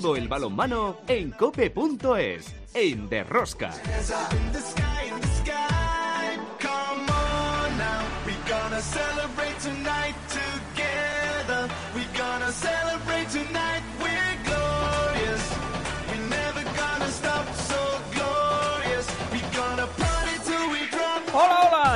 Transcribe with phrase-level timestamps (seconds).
[0.00, 3.70] Todo el balonmano en cope.es, en Derrosca.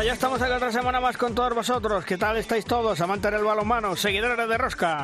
[0.05, 2.05] Ya estamos aquí otra semana más con todos vosotros.
[2.05, 5.03] ¿Qué tal estáis todos, amantes del balonmano, seguidores de Rosca?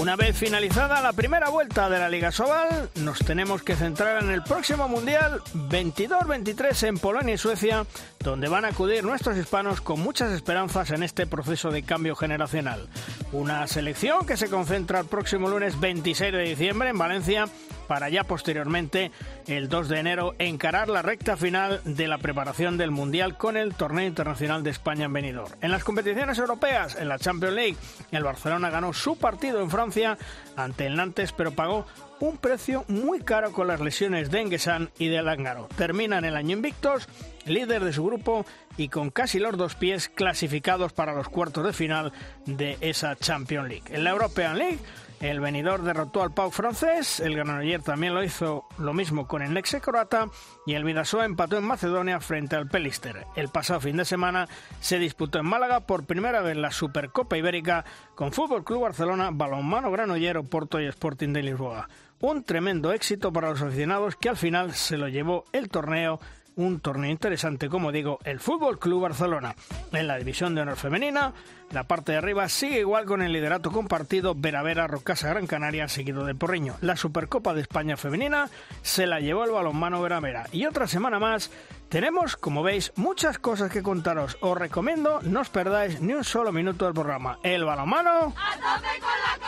[0.00, 4.30] Una vez finalizada la primera vuelta de la Liga Sobal, nos tenemos que centrar en
[4.30, 7.84] el próximo Mundial 22-23 en Polonia y Suecia,
[8.20, 12.88] donde van a acudir nuestros hispanos con muchas esperanzas en este proceso de cambio generacional.
[13.32, 17.44] Una selección que se concentra el próximo lunes 26 de diciembre en Valencia
[17.90, 19.10] para ya posteriormente,
[19.48, 23.74] el 2 de enero, encarar la recta final de la preparación del Mundial con el
[23.74, 25.50] Torneo Internacional de España en Benidorm.
[25.60, 27.76] En las competiciones europeas, en la Champions League,
[28.12, 30.16] el Barcelona ganó su partido en Francia
[30.54, 31.84] ante el Nantes, pero pagó
[32.20, 35.66] un precio muy caro con las lesiones de Enguesan y de Langaro.
[35.76, 37.08] Terminan el año invictos,
[37.44, 41.72] líder de su grupo y con casi los dos pies clasificados para los cuartos de
[41.72, 42.12] final
[42.46, 43.84] de esa Champions League.
[43.88, 44.78] En la European League,
[45.20, 49.52] el venidor derrotó al Pau francés, el Granoller también lo hizo lo mismo con el
[49.52, 50.28] Nexe croata
[50.64, 53.26] y el Vidasoa empató en Macedonia frente al Pelister.
[53.36, 54.48] El pasado fin de semana
[54.80, 59.90] se disputó en Málaga por primera vez la Supercopa Ibérica con Fútbol Club Barcelona, Balonmano
[59.90, 61.88] Granollero, Porto y Sporting de Lisboa.
[62.20, 66.18] Un tremendo éxito para los aficionados que al final se lo llevó el torneo
[66.60, 69.54] un torneo interesante, como digo, el Fútbol Club Barcelona.
[69.92, 71.32] En la división de honor femenina,
[71.70, 76.24] la parte de arriba sigue igual con el liderato compartido Veravera Rocasa Gran Canaria, seguido
[76.24, 76.76] de Porreño.
[76.80, 78.50] La Supercopa de España femenina
[78.82, 80.46] se la llevó el balonmano Veravera.
[80.52, 81.50] Y otra semana más
[81.88, 84.36] tenemos, como veis, muchas cosas que contaros.
[84.40, 87.38] Os recomiendo no os perdáis ni un solo minuto del programa.
[87.42, 88.34] El balonmano.
[88.36, 89.40] ¡A tope con la!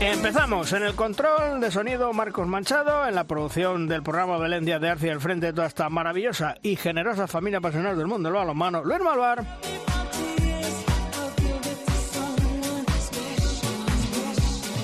[0.00, 0.72] Empezamos.
[0.72, 5.10] En el control de sonido Marcos Manchado, en la producción del programa Belén de Arce
[5.10, 9.00] al frente de toda esta maravillosa y generosa familia apasionada del mundo del balonmano, Luis
[9.00, 9.91] Malvar.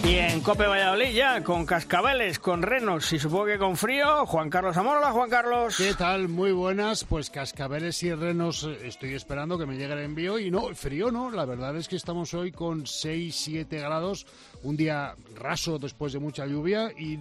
[0.08, 4.48] Y en Cope Valladolid ya, con cascabeles, con renos y supongo que con frío, Juan
[4.48, 5.02] Carlos Amor.
[5.02, 5.76] Juan Carlos.
[5.76, 6.28] ¿Qué tal?
[6.28, 7.04] Muy buenas.
[7.04, 10.38] Pues cascabeles y renos eh, estoy esperando que me llegue el envío.
[10.38, 11.30] Y no, frío no.
[11.30, 14.26] La verdad es que estamos hoy con 6-7 grados.
[14.62, 16.90] Un día raso después de mucha lluvia.
[16.96, 17.18] Y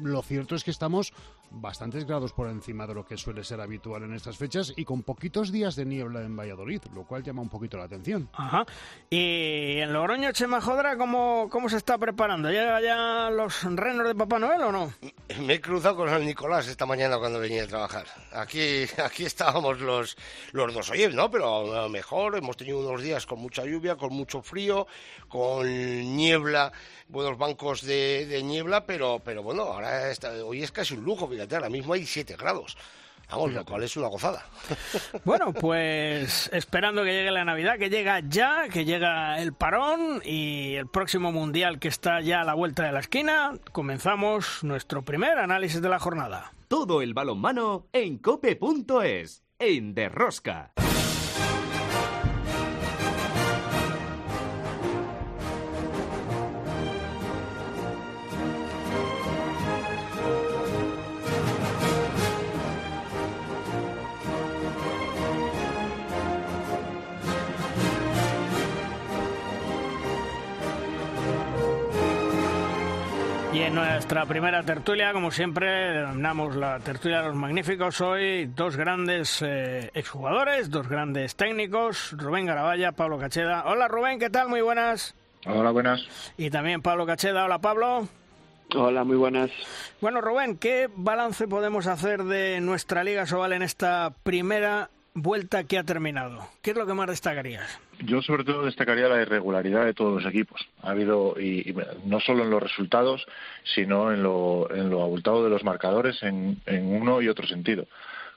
[0.00, 1.12] lo cierto es que estamos
[1.54, 5.02] bastantes grados por encima de lo que suele ser habitual en estas fechas y con
[5.02, 8.28] poquitos días de niebla en Valladolid, lo cual llama un poquito la atención.
[8.32, 8.64] Ajá.
[9.10, 12.50] Y en Logroño, Chema Jodra, ¿cómo, ¿cómo se está preparando?
[12.50, 14.92] ¿Llega ya los renos de Papá Noel o no?
[15.40, 18.06] Me he cruzado con el Nicolás esta mañana cuando venía a trabajar.
[18.32, 20.16] Aquí, aquí estábamos los,
[20.52, 20.90] los dos.
[20.90, 24.42] Oye, no, pero a lo mejor hemos tenido unos días con mucha lluvia, con mucho
[24.42, 24.86] frío,
[25.28, 25.66] con
[26.16, 26.72] niebla
[27.12, 30.10] buenos bancos de, niebla, pero, pero bueno, ahora
[30.44, 32.76] hoy es casi un lujo, fíjate, ahora mismo hay 7 grados.
[33.30, 34.44] Vamos, lo cual es una gozada.
[35.24, 40.74] Bueno, pues esperando que llegue la Navidad, que llega ya, que llega el parón y
[40.74, 45.38] el próximo Mundial que está ya a la vuelta de la esquina, comenzamos nuestro primer
[45.38, 46.52] análisis de la jornada.
[46.68, 50.72] Todo el balonmano en cope.es, en Derrosca.
[73.72, 78.00] Nuestra primera tertulia, como siempre, denominamos la tertulia de los magníficos.
[78.02, 83.64] Hoy dos grandes eh, exjugadores, dos grandes técnicos, Rubén Garabaya, Pablo Cacheda.
[83.66, 84.48] Hola Rubén, ¿qué tal?
[84.48, 85.14] Muy buenas.
[85.46, 86.06] Hola, buenas.
[86.36, 87.44] Y también Pablo Cacheda.
[87.44, 88.06] Hola Pablo.
[88.74, 89.50] Hola, muy buenas.
[90.00, 95.78] Bueno, Rubén, ¿qué balance podemos hacer de nuestra Liga Sobal en esta primera vuelta que
[95.78, 96.46] ha terminado?
[96.62, 97.80] ¿Qué es lo que más destacarías?
[98.00, 100.60] Yo sobre todo destacaría la irregularidad de todos los equipos.
[100.82, 101.74] Ha habido, y,
[102.04, 103.26] no solo en los resultados,
[103.74, 107.86] sino en lo, en lo abultado de los marcadores en, uno y otro sentido.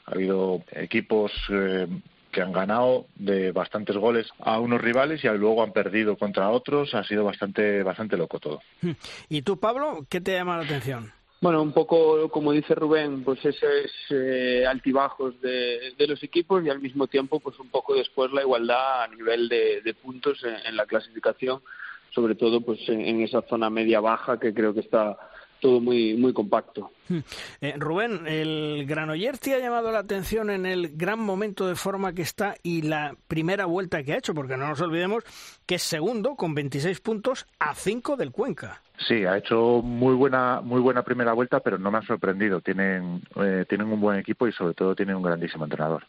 [0.06, 1.88] Ha habido equipos eh,
[2.32, 6.94] que han ganado de bastantes goles a unos rivales y luego han perdido contra otros.
[6.94, 8.62] Ha sido bastante, bastante loco todo.
[9.30, 11.12] ¿Y tú, Pablo, qué te llama la atención?
[11.46, 16.80] Bueno, un poco como dice Rubén, pues esos eh, altibajos de, los equipos y al
[16.80, 21.62] mismo tiempo, pues un poco después la igualdad a nivel de, puntos en, la clasificación,
[22.10, 25.20] sobre todo pues en, esa zona media baja que creo que está
[25.66, 26.92] todo muy muy compacto.
[27.10, 27.20] Hmm.
[27.60, 32.14] Eh, Rubén, el Granollers te ha llamado la atención en el gran momento de forma
[32.14, 35.24] que está y la primera vuelta que ha hecho, porque no nos olvidemos
[35.66, 38.84] que es segundo con 26 puntos a 5 del Cuenca.
[39.08, 42.62] Sí, ha hecho muy buena muy buena primera vuelta, pero no me ha sorprendido.
[42.62, 46.06] Tienen eh, tienen un buen equipo y sobre todo tienen un grandísimo entrenador.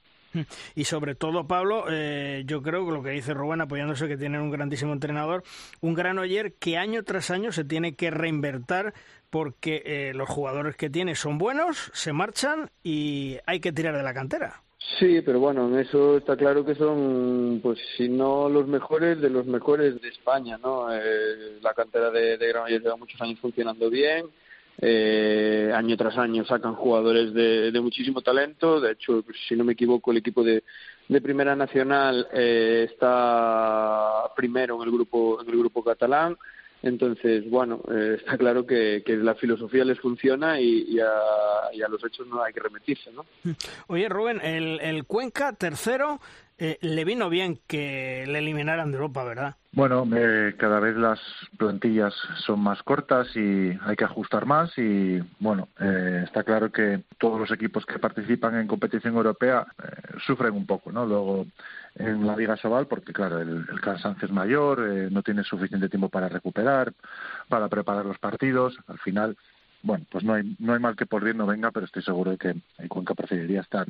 [0.74, 4.40] Y sobre todo, Pablo, eh, yo creo que lo que dice Rubén, apoyándose que tienen
[4.40, 5.42] un grandísimo entrenador,
[5.80, 8.92] un gran oyer que año tras año se tiene que reinvertir
[9.30, 14.02] porque eh, los jugadores que tiene son buenos, se marchan y hay que tirar de
[14.02, 14.62] la cantera.
[14.98, 19.28] Sí, pero bueno, en eso está claro que son, pues si no los mejores, de
[19.28, 20.92] los mejores de España, ¿no?
[20.94, 24.26] Eh, la cantera de, de Granollers lleva muchos años funcionando bien,
[24.78, 28.80] eh, año tras año sacan jugadores de, de, muchísimo talento.
[28.80, 30.64] De hecho, si no me equivoco, el equipo de,
[31.08, 36.36] de Primera Nacional eh, está primero en el grupo en el grupo catalán.
[36.82, 41.88] Entonces, bueno, eh, está claro que, que, la filosofía les funciona y, a, y, a,
[41.88, 43.24] los hechos no hay que remitirse, ¿no?
[43.88, 46.20] Oye, Rubén, el Cuenca tercero
[46.58, 49.56] eh, le vino bien que le eliminaran de Europa, ¿verdad?
[49.76, 51.20] Bueno, eh, cada vez las
[51.58, 52.14] plantillas
[52.46, 57.38] son más cortas y hay que ajustar más y bueno, eh, está claro que todos
[57.38, 61.04] los equipos que participan en competición europea eh, sufren un poco, ¿no?
[61.04, 61.46] Luego
[61.94, 66.08] en la Liga Sobal, porque claro, el, cansancio es mayor, eh, no tiene suficiente tiempo
[66.08, 66.94] para recuperar,
[67.50, 69.36] para preparar los partidos, al final
[69.82, 72.32] bueno, pues no hay, no hay mal que por bien no venga, pero estoy seguro
[72.32, 73.86] de que el Cuenca preferiría estar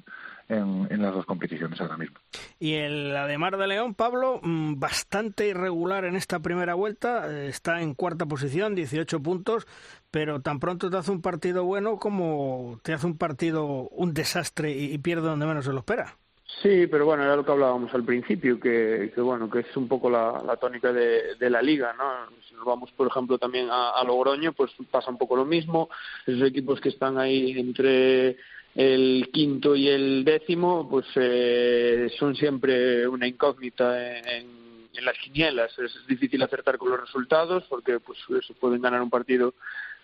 [0.49, 2.17] en, en las dos competiciones ahora mismo.
[2.59, 7.83] Y el Ademar de León, Pablo, mm, bastante irregular en esta primera vuelta, eh, está
[7.83, 9.67] en cuarta posición, 18 puntos,
[10.11, 14.73] pero tan pronto te hace un partido bueno como te hace un partido un desastre
[14.73, 16.17] y, y pierde donde menos se lo espera.
[16.63, 19.89] Sí, pero bueno, era lo que hablábamos al principio, que, que bueno, que es un
[19.89, 22.31] poco la, la tónica de, de, la liga, ¿no?
[22.49, 25.91] Si nos vamos, por ejemplo, también a, a, Logroño, pues pasa un poco lo mismo.
[26.27, 28.39] Esos equipos que están ahí entre
[28.77, 34.67] el quinto y el décimo, pues eh, son siempre una incógnita en,
[35.03, 35.79] las quinielas.
[35.79, 39.55] Es, difícil acertar con los resultados porque, pues, eso pueden ganar un partido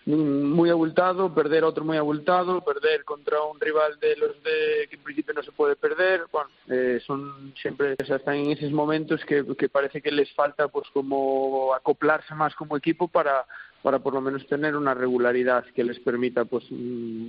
[0.05, 5.03] muy abultado, perder otro muy abultado, perder contra un rival de los de que en
[5.03, 6.25] principio no se puede perder.
[6.31, 10.67] Bueno, eh, son siempre o están en esos momentos que, que parece que les falta
[10.67, 13.45] pues como acoplarse más como equipo para
[13.81, 16.65] para por lo menos tener una regularidad que les permita pues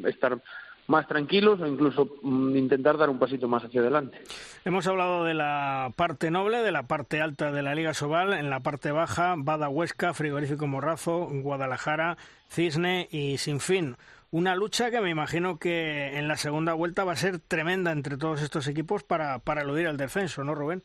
[0.06, 0.40] estar
[0.86, 4.20] más tranquilos o incluso mm, intentar dar un pasito más hacia adelante.
[4.64, 8.50] Hemos hablado de la parte noble, de la parte alta de la Liga Sobal, en
[8.50, 12.16] la parte baja, Bada Huesca, Frigorífico Morrazo, Guadalajara,
[12.48, 13.96] Cisne y Sinfín.
[14.30, 18.16] Una lucha que me imagino que en la segunda vuelta va a ser tremenda entre
[18.16, 20.82] todos estos equipos para, para eludir el descenso, ¿no, Rubén?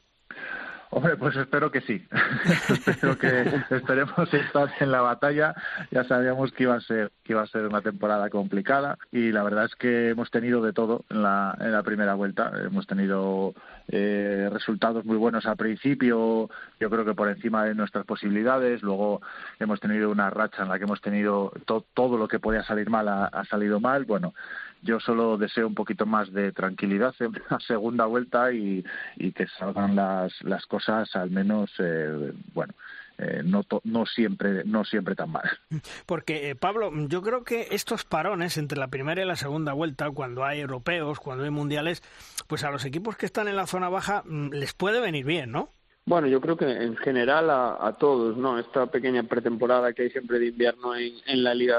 [0.91, 2.03] Hombre, pues espero que sí.
[2.87, 5.53] espero que esperemos estar en la batalla.
[5.91, 9.43] Ya sabíamos que iba a ser que iba a ser una temporada complicada y la
[9.43, 12.51] verdad es que hemos tenido de todo en la en la primera vuelta.
[12.65, 13.53] Hemos tenido
[13.87, 16.49] eh, resultados muy buenos al principio,
[16.79, 18.81] yo creo que por encima de nuestras posibilidades.
[18.81, 19.21] Luego
[19.59, 22.89] hemos tenido una racha en la que hemos tenido to todo lo que podía salir
[22.89, 24.05] mal ha salido mal.
[24.05, 24.33] Bueno,
[24.81, 28.83] yo solo deseo un poquito más de tranquilidad en la segunda vuelta y,
[29.35, 32.73] que salgan las, las cosas al menos, eh, bueno,
[33.21, 35.43] eh, no, no siempre no siempre tan mal.
[36.05, 40.09] Porque, eh, Pablo, yo creo que estos parones entre la primera y la segunda vuelta,
[40.11, 42.01] cuando hay europeos, cuando hay mundiales,
[42.47, 45.51] pues a los equipos que están en la zona baja mm, les puede venir bien,
[45.51, 45.69] ¿no?
[46.09, 48.57] Bueno, yo creo que en general a, a, todos, ¿no?
[48.57, 51.77] Esta pequeña pretemporada que hay siempre de invierno en, en la liga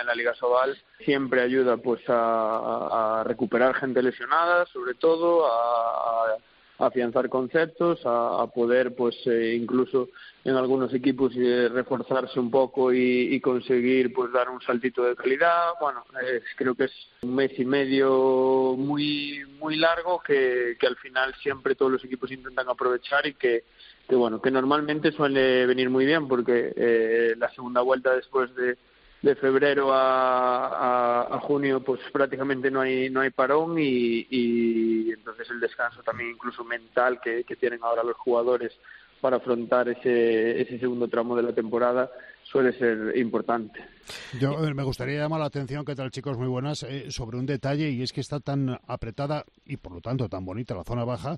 [0.00, 6.36] en la liga Sobal siempre ayuda, pues, a, a recuperar gente lesionada, sobre todo, a,
[6.78, 10.08] afianzar conceptos, a, a poder, pues, eh, incluso
[10.44, 15.16] en algunos equipos eh, reforzarse un poco y, y, conseguir, pues, dar un saltito de
[15.16, 15.72] calidad.
[15.80, 16.92] Bueno, eh, creo que es
[17.22, 22.30] un mes y medio muy muy largo que, que al final siempre todos los equipos
[22.30, 23.64] intentan aprovechar y que
[24.08, 28.78] que bueno que normalmente suele venir muy bien porque eh, la segunda vuelta después de
[29.22, 35.50] de febrero a, a, junio pues prácticamente no hay no hay parón y, y entonces
[35.50, 38.72] el descanso también incluso mental que, que tienen ahora los jugadores
[39.20, 42.10] para afrontar ese, ese segundo tramo de la temporada
[42.50, 43.84] suele ser importante.
[44.40, 47.90] Yo me gustaría llamar la atención, que tal chicos, muy buenas, eh, sobre un detalle
[47.90, 51.36] y es que está tan apretada y por lo tanto tan bonita la zona baja,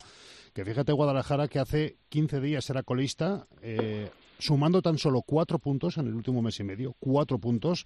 [0.55, 4.11] que fíjate Guadalajara que hace 15 días era colista, eh,
[4.41, 7.85] sumando tan solo cuatro puntos en el último mes y medio, cuatro puntos,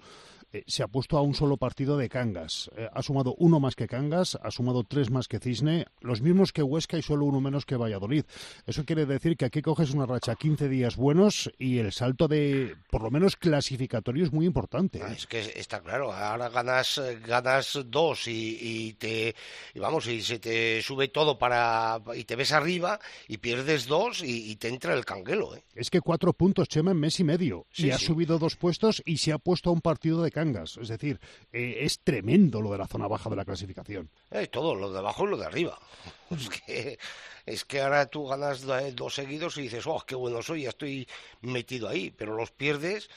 [0.52, 2.70] eh, se ha puesto a un solo partido de Cangas.
[2.76, 6.52] Eh, ha sumado uno más que Cangas, ha sumado tres más que Cisne, los mismos
[6.52, 8.24] que Huesca y solo uno menos que Valladolid.
[8.66, 12.76] Eso quiere decir que aquí coges una racha 15 días buenos y el salto de,
[12.90, 15.00] por lo menos clasificatorio, es muy importante.
[15.02, 19.34] Ah, es que está claro, ahora ganas, ganas dos y, te,
[19.74, 24.54] vamos, y se te sube todo para, y te ves arriba y pierdes dos y,
[24.56, 25.56] te entra el canguelo.
[25.56, 25.64] ¿eh?
[25.74, 27.66] Es que cuatro puntos, Chema, en mes y medio.
[27.74, 30.88] y ha subido dos puestos y se ha puesto a un partido de Cangas es
[30.88, 31.20] decir,
[31.52, 34.10] eh, es tremendo lo de la zona baja de la clasificación.
[34.30, 35.78] Eh, todo, lo de abajo y lo de arriba.
[37.46, 41.06] Es que, ahora tú ganas dos seguidos y dices, oh, qué bueno soy, ya estoy
[41.42, 43.10] metido ahí, pero los pierdes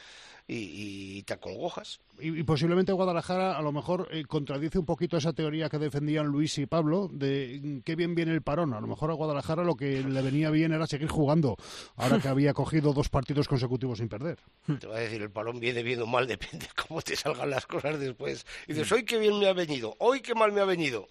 [0.49, 2.01] y, te acongojas.
[2.19, 6.57] Y, posiblemente Guadalajara a lo mejor eh, contradice un poquito esa teoría que defendían Luis
[6.57, 8.73] y Pablo de mm, qué bien viene el parón.
[8.73, 11.57] A lo mejor a Guadalajara lo que le venía bien era seguir jugando,
[11.95, 14.39] ahora que había cogido dos partidos consecutivos sin perder.
[14.79, 17.65] Te voy a decir, el parón viene bien o mal, depende cómo te salgan las
[17.65, 18.45] cosas después.
[18.67, 21.07] Y dices, hoy qué bien me ha venido, hoy qué mal me ha venido.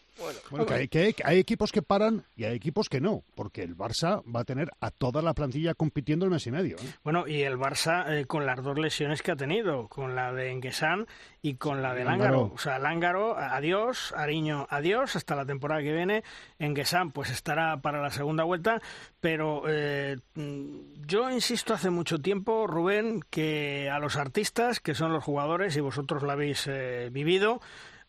[0.50, 4.40] Bueno, que hay, equipos que paran y hay equipos que no, porque el Barça va
[4.40, 6.76] a tener a toda la plantilla compitiendo el mes y medio.
[6.76, 6.94] ¿eh?
[7.04, 10.52] Bueno, y el Barça eh, con las dos lesiones que ha tenido, con la de
[11.42, 12.52] Y con la de Lángaro.
[12.54, 16.24] O sea, Lángaro, adiós, Ariño, adiós, hasta la temporada que viene.
[16.58, 18.80] Enguesan, pues estará para la segunda vuelta,
[19.20, 25.24] pero eh, yo insisto hace mucho tiempo, Rubén, que a los artistas, que son los
[25.24, 26.68] jugadores, y vosotros lo habéis
[27.10, 27.60] vivido,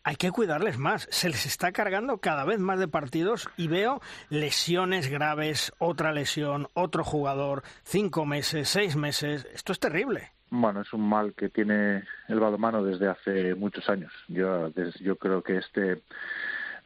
[0.08, 1.06] hay que cuidarles más.
[1.10, 6.68] Se les está cargando cada vez más de partidos y veo lesiones graves, otra lesión,
[6.72, 9.46] otro jugador, cinco meses, seis meses.
[9.52, 10.32] Esto es terrible.
[10.50, 14.12] Bueno, es un mal que tiene el balonmano desde hace muchos años.
[14.28, 16.02] Yo, yo creo que este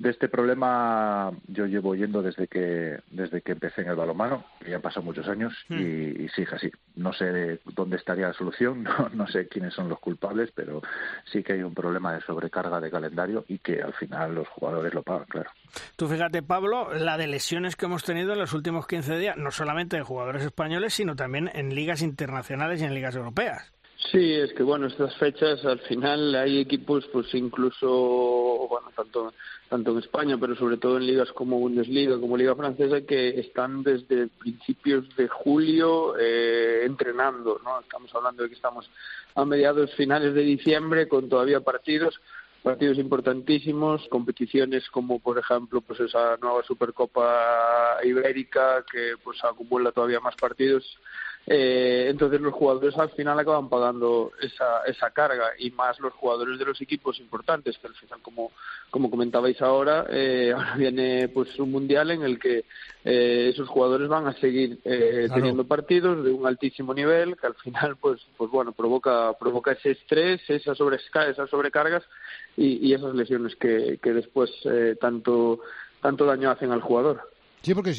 [0.03, 4.77] de este problema yo llevo yendo desde que desde que empecé en el balonmano, ya
[4.77, 5.79] han pasado muchos años hmm.
[5.79, 6.71] y, y, sí, así.
[6.97, 10.83] No sé dónde estaría la solución, no, no, sé quiénes son los culpables, pero
[11.31, 14.93] sí que hay un problema de sobrecarga de calendario y que al final los jugadores
[14.93, 15.51] lo pagan, claro.
[15.95, 19.53] Tú fíjate, Pablo, la de lesiones que hemos tenido en los últimos 15 días, no
[19.53, 23.73] solamente de jugadores españoles, sino también en ligas internacionales y en ligas europeas.
[24.11, 29.33] Sí, es que bueno, estas fechas al final hay equipos, pues incluso, bueno, tanto,
[29.69, 33.83] tanto en España, pero sobre todo en ligas como Bundesliga, como Liga Francesa, que están
[33.83, 37.81] desde principios de julio eh, entrenando, ¿no?
[37.81, 38.91] Estamos hablando de que estamos
[39.35, 42.21] a mediados finales de diciembre con todavía partidos
[42.63, 50.21] partidos importantísimos, competiciones como por ejemplo pues esa nueva Supercopa Ibérica que pues acumula todavía
[50.21, 50.85] más partidos
[51.47, 56.57] eh, entonces los jugadores al final acaban pagando esa, esa carga y más los jugadores
[56.57, 58.53] de los equipos importantes que al final como,
[58.91, 62.65] como comentabais ahora eh, ahora viene pues un mundial en el que
[63.05, 67.55] eh, esos jugadores van a seguir eh, teniendo partidos de un altísimo nivel que al
[67.55, 72.05] final pues pues bueno provoca provoca ese estrés esa esas sobrecargas
[72.57, 75.61] y, y esas lesiones que, que después eh, tanto
[76.01, 77.32] tanto daño hacen al jugador
[77.63, 77.95] Sí, porque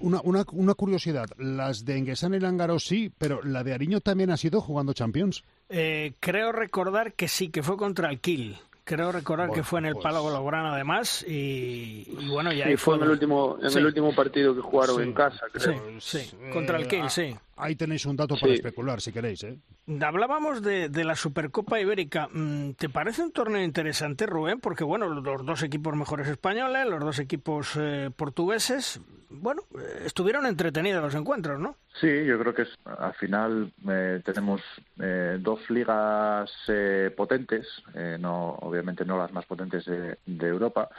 [0.00, 4.30] una, una, una curiosidad, las de Enguesan y Langaro sí, pero la de Ariño también
[4.30, 5.44] ha sido jugando Champions.
[5.68, 8.56] Eh, creo recordar que sí, que fue contra el Kiel.
[8.84, 10.04] Creo recordar que fue en el pues...
[10.04, 14.54] Palo Blaugrana además y, bueno, ya ahí fue, en el último en el último partido
[14.54, 15.82] que jugaron en casa, creo.
[15.98, 16.36] Sí, sí.
[16.52, 17.36] contra el eh, Kiel, sí.
[17.56, 19.42] Ahí tenéis un dato para especular, si queréis.
[19.44, 19.58] ¿eh?
[20.00, 22.28] Hablábamos de, de, la Supercopa Ibérica.
[22.30, 24.60] Mm, ¿Te parece un torneo interesante, Rubén?
[24.60, 30.46] Porque, bueno, los dos equipos mejores españoles, los dos equipos eh, portugueses, bueno, eh, estuvieron
[30.46, 31.76] entretenidos los encuentros, ¿no?
[32.00, 34.60] Sí, yo creo que es, al final eh, tenemos
[35.00, 40.90] eh, dos ligas eh, potentes, eh, no, obviamente no las más potentes de, de Europa,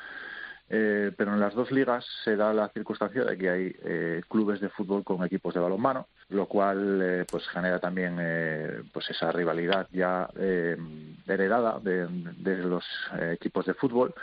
[0.69, 4.59] eh, pero en las dos ligas se da la circunstancia de que hay eh, clubes
[4.59, 9.31] de fútbol con equipos de balonmano, lo cual eh, pues genera también eh, pues esa
[9.31, 10.75] rivalidad ya eh,
[11.25, 12.07] heredada de,
[12.57, 12.83] los
[13.17, 14.13] eh, equipos de fútbol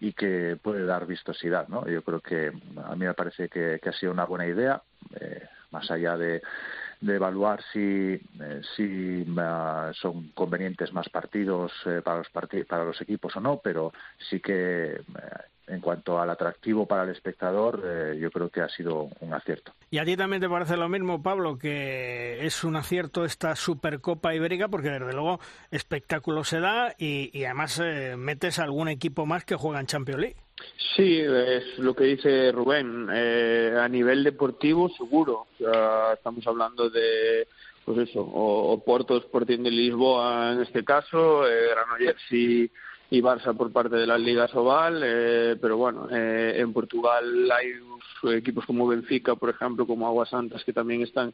[0.00, 1.86] y que puede dar vistosidad, ¿no?
[1.88, 2.52] Yo creo que
[2.84, 4.82] a mí me parece que, ha sido una buena idea,
[5.70, 6.42] más allá de
[7.04, 8.18] de evaluar si,
[8.74, 13.60] si uh, son convenientes más partidos eh, para, los part para los equipos o no,
[13.62, 13.92] pero
[14.30, 15.02] sí que
[15.66, 19.72] en cuanto al atractivo para el espectador, eh, yo creo que ha sido un acierto.
[19.90, 24.34] ¿Y a ti también te parece lo mismo, Pablo, que es un acierto esta Supercopa
[24.34, 24.68] Ibérica?
[24.68, 25.40] Porque desde luego
[25.70, 30.20] espectáculo se da y, y además eh, metes algún equipo más que juega en Champions
[30.20, 30.36] League.
[30.96, 33.08] Sí, es lo que dice Rubén.
[33.12, 35.46] Eh, a nivel deportivo, seguro.
[35.54, 37.48] O sea, estamos hablando de,
[37.84, 42.70] pues eso, o, o Porto Sporting de Lisboa en este caso, eh, Granollers y
[43.14, 47.74] y Barça por parte de la Liga Sobal, eh, pero bueno, eh, en Portugal hay
[48.32, 51.32] equipos como Benfica, por ejemplo, como Aguas Santas, que también están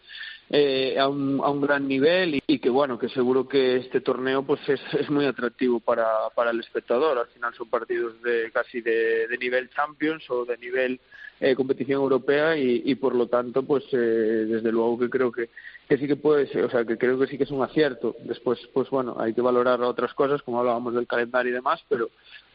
[0.50, 4.42] eh, a, un, a un gran nivel y, que bueno, que seguro que este torneo
[4.42, 7.16] pues es, es muy atractivo para, para el espectador.
[7.18, 11.00] Al final son partidos de casi de, de nivel Champions o de nivel
[11.40, 15.49] eh, competición europea y, y, por lo tanto pues eh, desde luego que creo que,
[15.90, 18.14] que sí que puede ser, o sea que creo que sí que es un acierto.
[18.20, 22.11] Después pues bueno hay que valorar otras cosas como hablábamos del calendario y demás pero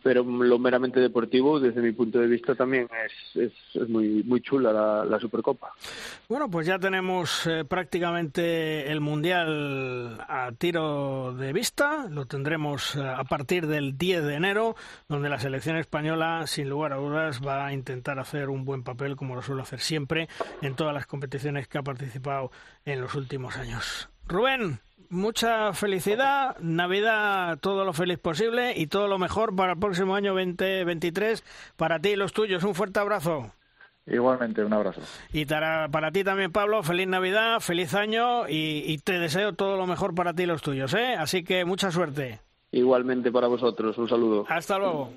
[0.06, 2.88] pero lo meramente deportivo, desde mi punto de vista, también
[3.34, 4.72] es, es, muy, muy chula
[5.04, 5.74] la, Supercopa.
[6.30, 12.06] Bueno, pues ya tenemos eh, prácticamente el Mundial a tiro de vista.
[12.08, 14.76] Lo tendremos eh, a partir del 10 de enero,
[15.10, 19.16] donde la selección española, sin lugar a dudas, va a intentar hacer un buen papel,
[19.16, 20.30] como lo suele hacer siempre,
[20.62, 22.52] en todas las competiciones que ha participado
[22.86, 24.08] en los últimos años.
[24.27, 24.79] Rubén,
[25.10, 30.34] mucha felicidad, Navidad todo lo feliz posible y todo lo mejor para el próximo año
[30.34, 31.44] 2023
[31.75, 32.63] para ti y los tuyos.
[32.63, 33.51] Un fuerte abrazo.
[34.08, 35.01] Igualmente, un abrazo.
[35.34, 39.77] Y para, para ti también, Pablo, feliz Navidad, feliz año y, y, te deseo todo
[39.77, 41.15] lo mejor para ti y los tuyos, ¿eh?
[41.15, 42.39] Así que mucha suerte.
[42.72, 44.46] Igualmente para vosotros, un saludo.
[44.48, 45.12] Hasta luego.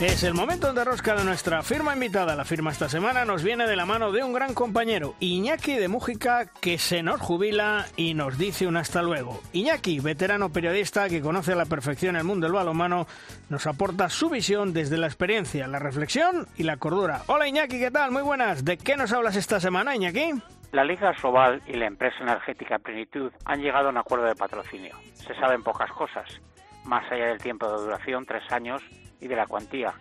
[0.00, 2.36] Es el momento de rosca de nuestra firma invitada.
[2.36, 5.88] La firma esta semana nos viene de la mano de un gran compañero, Iñaki de
[5.88, 9.40] Mújica, que se nos jubila y nos dice un hasta luego.
[9.52, 13.08] Iñaki, veterano periodista que conoce a la perfección el mundo del balonmano,
[13.48, 17.22] nos aporta su visión desde la experiencia, la reflexión y la cordura.
[17.26, 18.12] Hola Iñaki, ¿qué tal?
[18.12, 18.64] Muy buenas.
[18.64, 20.30] ¿De qué nos hablas esta semana, Iñaki?
[20.70, 24.94] La Liga Sobal y la empresa energética Plenitud han llegado a un acuerdo de patrocinio.
[25.14, 26.40] Se saben pocas cosas.
[26.84, 28.80] Más allá del tiempo de duración, tres años,
[29.20, 29.92] y de la cuantía,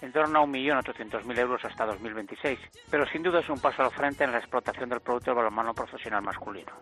[0.00, 2.58] en torno a 1.800.000 euros hasta 2026,
[2.90, 5.74] pero sin duda es un paso al frente en la explotación del producto del balonmano
[5.74, 6.72] profesional masculino.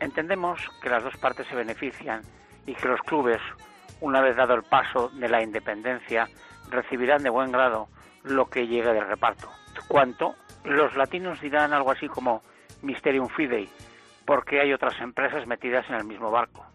[0.00, 2.22] Entendemos que las dos partes se benefician
[2.66, 3.40] y que los clubes,
[4.00, 6.28] una vez dado el paso de la independencia,
[6.70, 7.88] recibirán de buen grado
[8.24, 9.48] lo que llegue del reparto.
[9.86, 12.42] Cuanto los latinos dirán algo así como
[12.82, 13.68] Mysterium Fidei,
[14.24, 16.66] porque hay otras empresas metidas en el mismo barco.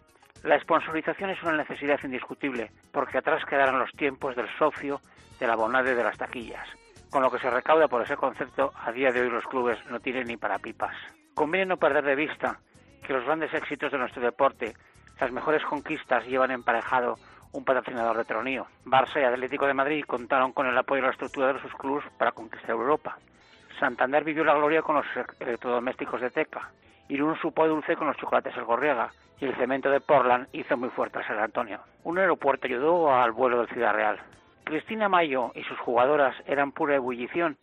[0.42, 5.00] La sponsorización es una necesidad indiscutible, porque atrás quedarán los tiempos del socio,
[5.38, 6.68] de la bonade de las taquillas.
[7.10, 10.00] Con lo que se recauda por ese concepto, a día de hoy los clubes no
[10.00, 10.96] tienen ni para pipas.
[11.34, 12.58] Conviene no perder de vista
[13.06, 14.74] que los grandes éxitos de nuestro deporte,
[15.20, 17.16] las mejores conquistas llevan emparejado
[17.52, 18.66] un patrocinador de tronío.
[18.84, 22.04] Barça y Atlético de Madrid contaron con el apoyo de la estructura de sus clubes
[22.18, 23.16] para conquistar Europa.
[23.78, 25.06] Santander vivió la gloria con los
[25.38, 26.70] electrodomésticos de Teca.
[27.08, 29.10] Irún supo dulce con los chocolates El Gorriega
[29.40, 31.80] y el cemento de Portland hizo muy fuerte a San Antonio.
[32.04, 34.18] Un aeropuerto ayudó al vuelo del Ciudad Real.
[34.64, 37.56] Cristina Mayo y sus jugadoras eran pura ebullición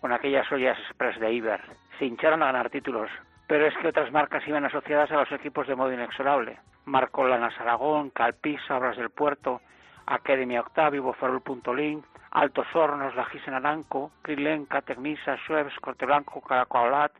[0.00, 1.60] con aquellas ollas express de Iber.
[1.98, 3.10] Se hincharon a ganar títulos,
[3.46, 6.58] pero es que otras marcas iban asociadas a los equipos de modo inexorable.
[6.84, 9.60] Marco Lanas Aragón, Calpisa, Obras del Puerto,
[10.06, 15.36] Academia Octavio, Bofarol Puntolín, Altos Hornos, La Gisen Aranco, Krilenka, Tecnisa,
[15.80, 17.12] Corte Blanco, Caracolat,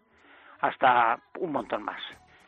[0.60, 2.00] hasta un montón más.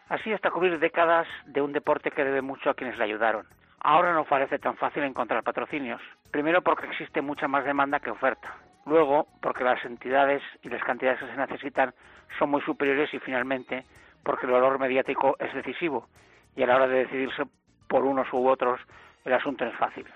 [0.09, 3.47] Así hasta cubrir décadas de un deporte que debe mucho a quienes le ayudaron.
[3.81, 6.01] Ahora no parece tan fácil encontrar patrocinios.
[6.31, 8.55] Primero porque existe mucha más demanda que oferta.
[8.87, 11.95] Luego porque las entidades y las cantidades que se necesitan
[12.39, 13.85] son muy superiores y finalmente
[14.23, 16.09] porque el valor mediático es decisivo
[16.57, 17.45] y a la hora de decidirse
[17.89, 18.81] por unos u otros
[19.25, 20.07] el asunto no es fácil.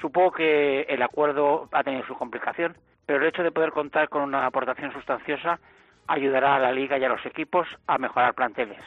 [0.00, 4.22] Supongo que el acuerdo ha tenido su complicación, pero el hecho de poder contar con
[4.22, 5.58] una aportación sustanciosa
[6.08, 8.82] ayudará a la liga y a los equipos a mejorar planteles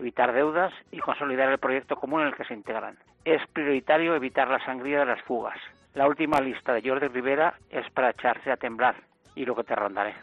[0.00, 2.96] evitar deudas y consolidar el proyecto común en el que se integran.
[3.24, 5.58] Es prioritario evitar la sangría de las fugas.
[5.94, 8.96] La última lista de Jordi Rivera es para echarse a temblar
[9.34, 10.14] y lo que te rondaré.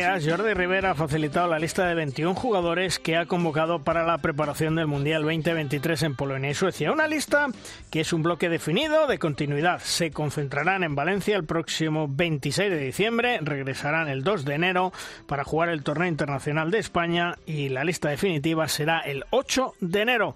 [0.00, 4.76] Jordi Rivera ha facilitado la lista de 21 jugadores que ha convocado para la preparación
[4.76, 6.92] del Mundial 2023 en Polonia y Suecia.
[6.92, 7.48] Una lista
[7.90, 9.80] que es un bloque definido de continuidad.
[9.80, 14.92] Se concentrarán en Valencia el próximo 26 de diciembre, regresarán el 2 de enero
[15.26, 20.00] para jugar el torneo internacional de España y la lista definitiva será el 8 de
[20.00, 20.34] enero.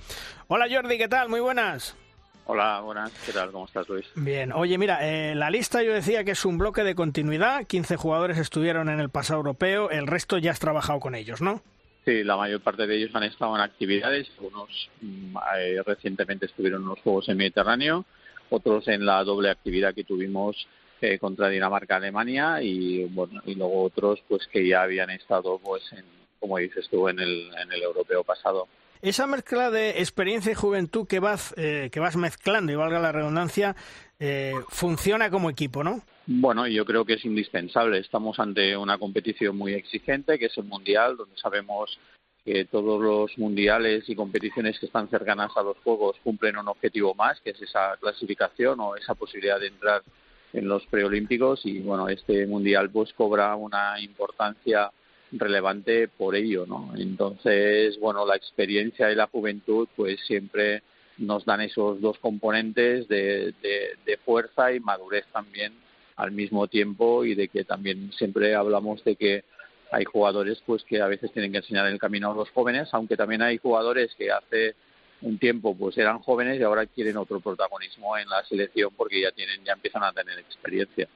[0.49, 1.29] Hola Jordi, ¿qué tal?
[1.29, 1.95] Muy buenas.
[2.47, 3.53] Hola, buenas, ¿qué tal?
[3.53, 4.05] ¿Cómo estás, Luis?
[4.17, 7.97] Bien, oye, mira, eh, la lista yo decía que es un bloque de continuidad, 15
[7.97, 11.63] jugadores estuvieron en el pasado europeo, el resto ya has trabajado con ellos, ¿no?
[12.05, 16.83] Sí, la mayor parte de ellos han estado en actividades, algunos mm, eh, recientemente estuvieron
[16.83, 18.05] en los Juegos en Mediterráneo,
[18.51, 20.67] otros en la doble actividad que tuvimos
[21.01, 25.83] eh, contra Dinamarca Alemania y bueno y luego otros pues que ya habían estado pues
[25.93, 26.05] en,
[26.39, 28.69] como dices tú en el, en el europeo pasado
[29.03, 33.13] esa mezcla de experiencia y juventud que vas eh, que vas mezclando y valga la
[33.13, 33.77] redundancia
[34.19, 37.99] eh, funciona como equipo no bueno yo creo que es indispensable.
[37.99, 41.99] Estamos ante una competición muy exigente que es el mundial donde sabemos
[42.45, 47.15] que todos los mundiales y competiciones que están cercanas a los juegos cumplen un objetivo
[47.15, 50.03] más que es esa clasificación o esa posibilidad de entrar
[50.53, 51.67] en los preolímpicos.
[51.67, 54.93] Y bueno este mundial pues cobra una importancia
[55.33, 60.83] relevante por ello no entonces bueno la experiencia y la juventud pues siempre
[61.19, 65.73] nos dan esos dos componentes de, de, fuerza y madurez también
[66.17, 69.45] al mismo tiempo y de que también siempre hablamos de que
[69.91, 73.17] hay jugadores pues que a veces tienen que enseñar el camino a los jóvenes aunque
[73.17, 74.75] también hay jugadores que hace
[75.23, 79.31] un tiempo pues eran jóvenes y ahora quieren otro protagonismo en la selección porque ya
[79.33, 81.09] tienen ya empiezan a tener experiencia.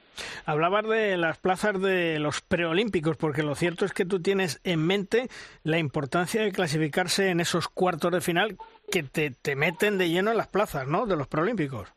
[0.45, 4.85] Hablabas de las plazas de los preolímpicos porque lo cierto es que tú tienes en
[4.85, 5.27] mente
[5.63, 8.57] la importancia de clasificarse en esos cuartos de final
[8.91, 11.05] que te, te meten de lleno en las plazas, ¿no?
[11.05, 11.89] De los preolímpicos.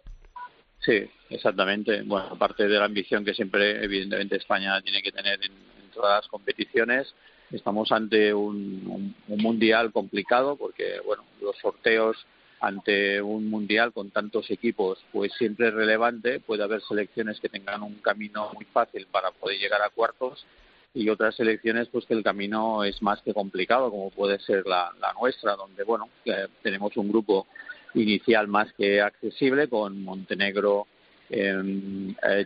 [0.81, 2.03] Sí, exactamente.
[2.03, 5.53] Bueno, aparte de la ambición que siempre evidentemente España tiene que tener en
[5.93, 7.15] todas las competiciones,
[7.51, 12.17] Estamos ante un, mundial complicado porque, bueno, los sorteos
[12.61, 16.41] ante un mundial con tantos equipos, pues siempre es relevante.
[16.41, 20.47] Puede haber selecciones que tengan un camino muy fácil para poder llegar a cuartos
[20.93, 24.93] y otras selecciones, pues que el camino es más que complicado, como puede ser la,
[25.01, 26.09] la nuestra, donde, bueno,
[26.63, 27.47] tenemos un grupo
[27.95, 31.00] inicial más que accesible con Montenegro, en eh,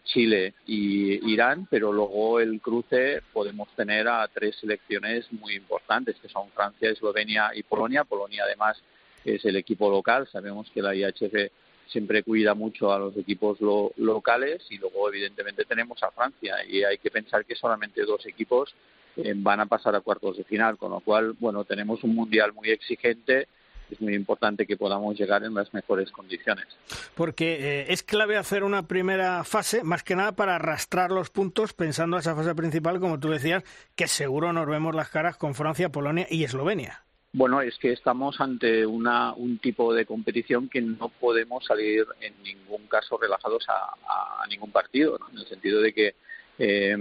[0.05, 6.29] Chile y Irán, pero luego el cruce podemos tener a tres selecciones muy importantes, que
[6.29, 8.05] son Francia, Eslovenia y Polonia.
[8.05, 8.77] Polonia además
[9.25, 11.51] es el equipo local, sabemos que la IHF
[11.87, 13.59] siempre cuida mucho a los equipos
[13.97, 18.75] locales y luego evidentemente tenemos a Francia y hay que pensar que solamente dos equipos
[19.16, 22.53] eh, van a pasar a cuartos de final, con lo cual, bueno, tenemos un mundial
[22.53, 23.47] muy exigente
[23.90, 26.66] es muy importante que podamos llegar en las mejores condiciones.
[27.14, 31.73] Porque eh, es clave hacer una primera fase, más que nada para arrastrar los puntos,
[31.73, 35.55] pensando en esa fase principal, como tú decías, que seguro nos vemos las caras con
[35.55, 37.05] Francia, Polonia y Eslovenia.
[37.33, 42.33] Bueno, es que estamos ante una, un tipo de competición que no podemos salir en
[42.44, 46.14] ningún caso relajados a, ningún partido, en el sentido de que
[46.61, 46.97] eh,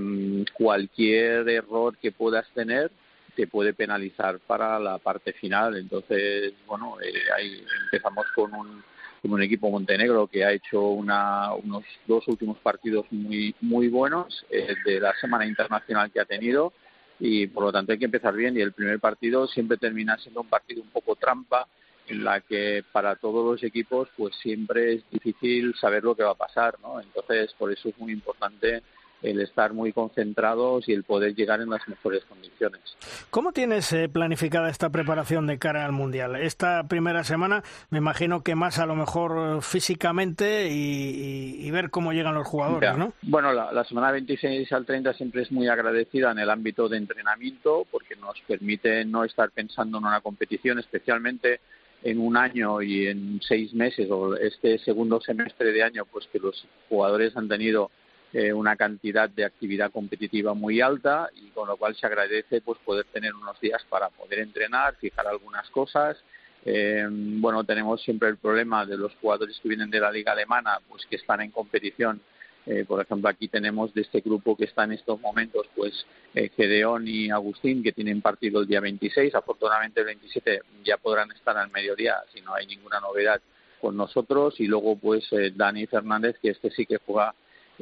[0.54, 2.90] cualquier error que puedas tener
[3.36, 5.78] te puede penalizar para la parte final.
[5.78, 8.84] Entonces, bueno, eh, ahí empezamos con un,
[9.22, 14.46] con un equipo Montenegro que ha hecho una, unos dos últimos partidos muy, muy buenos
[14.50, 16.74] eh, de la semana internacional que ha tenido
[17.20, 20.42] y por lo tanto hay que empezar bien y el primer partido siempre termina siendo
[20.42, 21.68] un partido un poco trampa
[22.08, 26.32] en la que para todos los equipos pues siempre es difícil saber lo que va
[26.32, 26.76] a pasar.
[27.02, 28.84] Entonces por eso es muy importante
[29.24, 32.82] el estar muy concentrados y el poder llegar en las mejores condiciones.
[33.30, 36.36] ¿Cómo tienes eh, planificada esta preparación de cara al Mundial?
[36.36, 42.36] Esta primera semana me imagino que más a lo mejor físicamente y, ver cómo llegan
[42.36, 43.14] los jugadores, ¿no?
[43.24, 46.98] Bueno, la, la, semana 26 al 30 siempre es muy agradecida en el ámbito de
[46.98, 51.62] entrenamiento porque nos permite no estar pensando en una competición, especialmente
[52.04, 56.40] en un año y en seis meses o este segundo semestre de año, pues que
[56.40, 57.90] los jugadores han tenido
[58.34, 62.80] eh, una cantidad de actividad competitiva muy alta y con lo cual se agradece pues
[62.80, 66.18] poder tener unos días para poder entrenar, fijar algunas cosas.
[66.66, 70.80] Eh, bueno, tenemos siempre el problema de los jugadores que vienen de la liga alemana,
[70.90, 72.22] pues que están en competición.
[72.66, 75.94] Eh, por ejemplo, aquí tenemos de este grupo que está en estos momentos, pues
[76.34, 79.36] Gedeón y Agustín, que tienen partido el día 26.
[79.36, 83.40] Afortunadamente el 27 ya podrán estar al mediodía, si no hay ninguna novedad
[83.80, 84.60] con nosotros.
[84.60, 87.36] Y luego, pues Dani Fernández, que este sí que juega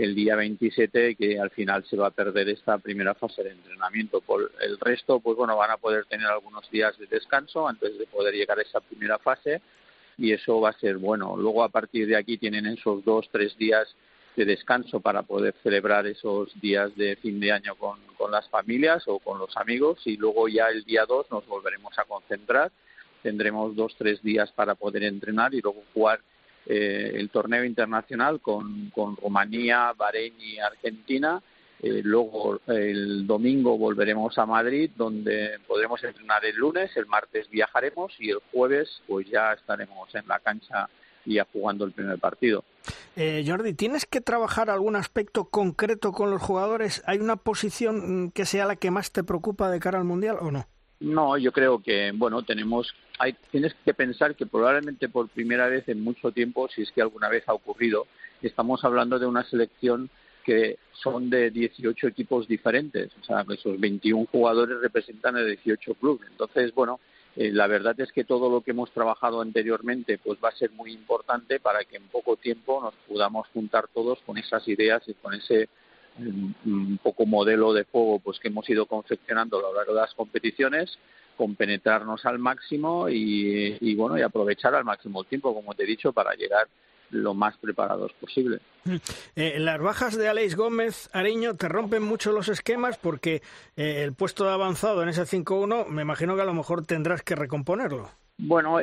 [0.04, 4.22] el día 27 que al final se va a perder esta primera fase de entrenamiento.
[4.22, 8.08] Por el resto, pues bueno, van a poder tener algunos días de descanso antes de
[8.08, 9.62] poder llegar a esa primera fase
[10.18, 11.38] y eso va a ser bueno.
[11.38, 13.96] Luego a partir de aquí tienen esos dos, tres días
[14.36, 19.04] de descanso para poder celebrar esos días de fin de año con, con las familias
[19.08, 22.72] o con los amigos y luego ya el día 2 nos volveremos a concentrar.
[23.22, 26.22] Tendremos dos, tres días para poder entrenar y luego jugar
[26.66, 31.42] eh, el torneo internacional con, con Rumanía, Bahrein y Argentina.
[31.82, 38.14] Eh, luego el domingo volveremos a Madrid, donde podremos entrenar el lunes, el martes viajaremos
[38.20, 40.88] y el jueves pues ya estaremos en la cancha
[41.26, 42.64] ya jugando el primer partido.
[43.16, 47.04] Eh, Jordi, ¿tienes que trabajar algún aspecto concreto con los jugadores?
[47.06, 50.52] ¿Hay una posición que sea la que más te preocupa de cara al Mundial o
[50.52, 50.68] no?
[51.00, 55.88] No, yo creo que, bueno, tenemos, hay, tienes que pensar que probablemente por primera vez
[55.88, 58.08] en mucho tiempo, si es que alguna vez ha ocurrido,
[58.42, 60.10] estamos hablando de una selección
[60.44, 65.94] que son de 18 equipos diferentes, o sea, que esos 21 jugadores representan a 18
[65.96, 66.28] clubes.
[66.32, 67.00] Entonces, bueno,
[67.36, 70.72] eh, la verdad es que todo lo que hemos trabajado anteriormente pues va a ser
[70.72, 75.14] muy importante para que en poco tiempo nos podamos juntar todos con esas ideas y
[75.14, 75.70] con ese
[76.18, 80.02] mm, un poco modelo de juego pues que hemos ido confeccionando a lo largo de
[80.02, 80.98] las competiciones
[81.42, 85.88] compenetrarnos al máximo y, y bueno y aprovechar al máximo el tiempo como te he
[85.88, 86.68] dicho para llegar
[87.10, 88.60] lo más preparados posible.
[88.86, 88.96] Mm.
[89.36, 93.42] Eh, las bajas de Aleix Gómez, Ariño, te rompen mucho los esquemas porque
[93.76, 97.24] eh, el puesto de avanzado en ese 5-1, me imagino que a lo mejor tendrás
[97.24, 98.12] que recomponerlo.
[98.38, 98.78] Bueno,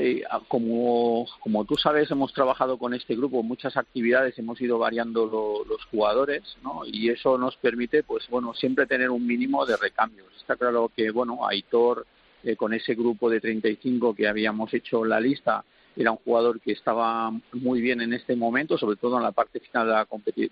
[0.49, 5.85] como, como tú sabes, hemos trabajado con este grupo muchas actividades, hemos ido variando los
[5.87, 6.83] jugadores, ¿no?
[6.87, 10.29] Y eso nos permite, pues bueno, siempre tener un mínimo de recambios.
[10.37, 12.07] Está claro que, bueno, Aitor,
[12.45, 15.65] eh, con ese grupo de 35 que habíamos hecho la lista,
[15.97, 19.59] era un jugador que estaba muy bien en este momento, sobre todo en la parte
[19.61, 20.07] final de, la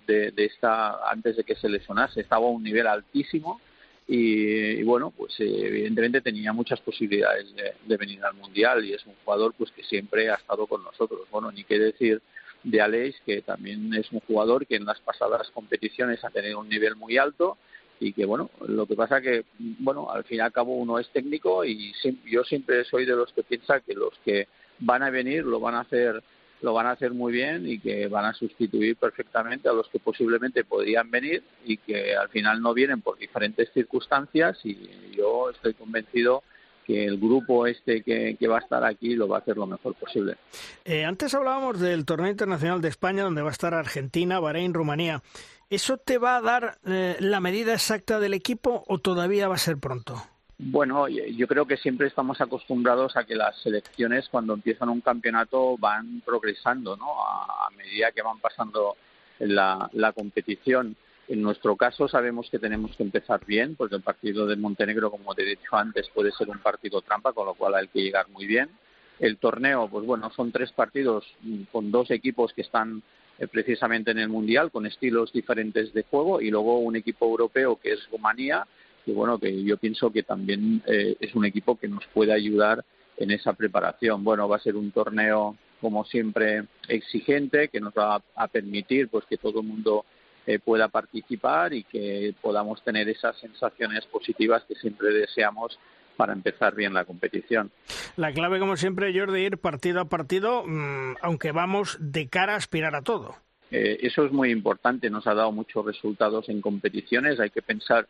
[0.07, 3.61] de, de esta, antes de que se lesionase, estaba a un nivel altísimo
[4.09, 9.15] y, bueno, pues eh, evidentemente tenía muchas posibilidades de, venir al Mundial y es un
[9.25, 11.23] jugador pues que siempre ha estado con nosotros.
[11.31, 12.23] Bueno, ni qué decir
[12.63, 16.69] de Aleix, que también es un jugador que en las pasadas competiciones ha tenido un
[16.69, 17.59] nivel muy alto
[18.01, 21.09] y que bueno, lo que pasa que bueno, al fin y al cabo uno es
[21.11, 21.93] técnico y
[22.27, 24.49] yo siempre soy de los que piensa que los que
[24.81, 26.23] van a venir, lo van a hacer
[26.63, 29.99] lo van a hacer muy bien y que van a sustituir perfectamente a los que
[29.99, 34.77] posiblemente podrían venir y que al final no vienen por diferentes circunstancias y
[35.15, 36.43] yo estoy convencido
[36.87, 39.95] que el grupo este que, va a estar aquí lo va a hacer lo mejor
[39.95, 40.37] posible.
[40.85, 45.21] Eh, antes hablábamos del torneo internacional de España donde va a estar Argentina, Bahrein, Rumanía.
[45.69, 49.59] ¿Eso te va a dar eh, la medida exacta del equipo o todavía va a
[49.59, 50.23] ser pronto?
[50.59, 55.77] Bueno, yo creo que siempre estamos acostumbrados a que las selecciones cuando empiezan un campeonato
[55.77, 57.21] van progresando, ¿no?
[57.21, 58.97] A, medida que van pasando
[59.41, 60.97] la, la competición.
[61.29, 65.35] En nuestro caso sabemos que tenemos que empezar bien, porque el partido de Montenegro, como
[65.35, 68.29] te he dicho antes, puede ser un partido trampa, con lo cual hay que llegar
[68.31, 68.71] muy bien.
[69.19, 71.27] El torneo, pues bueno, son tres partidos
[71.73, 73.03] con dos equipos que están
[73.39, 77.77] eh, precisamente en el Mundial, con estilos diferentes de juego, y luego un equipo europeo
[77.77, 78.67] que es Rumanía,
[79.05, 82.85] que bueno, que yo pienso que también eh, es un equipo que nos puede ayudar
[83.17, 84.25] en esa preparación.
[84.25, 89.25] Bueno, va a ser un torneo como siempre exigente que nos va a permitir pues
[89.27, 90.05] que todo el mundo
[90.47, 95.79] eh, pueda participar y que podamos tener esas sensaciones positivas que siempre deseamos
[96.17, 97.71] para empezar bien la competición.
[98.17, 102.57] La clave, como siempre, Jordi, ir partido a partido, mm, aunque vamos de cara a
[102.57, 103.37] aspirar a todo.
[103.71, 107.41] Eh, eso es muy importante, nos ha dado muchos resultados en competiciones.
[107.41, 108.07] Hay que pensar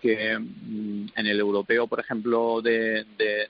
[0.00, 3.04] que mm, en el europeo, por ejemplo, de,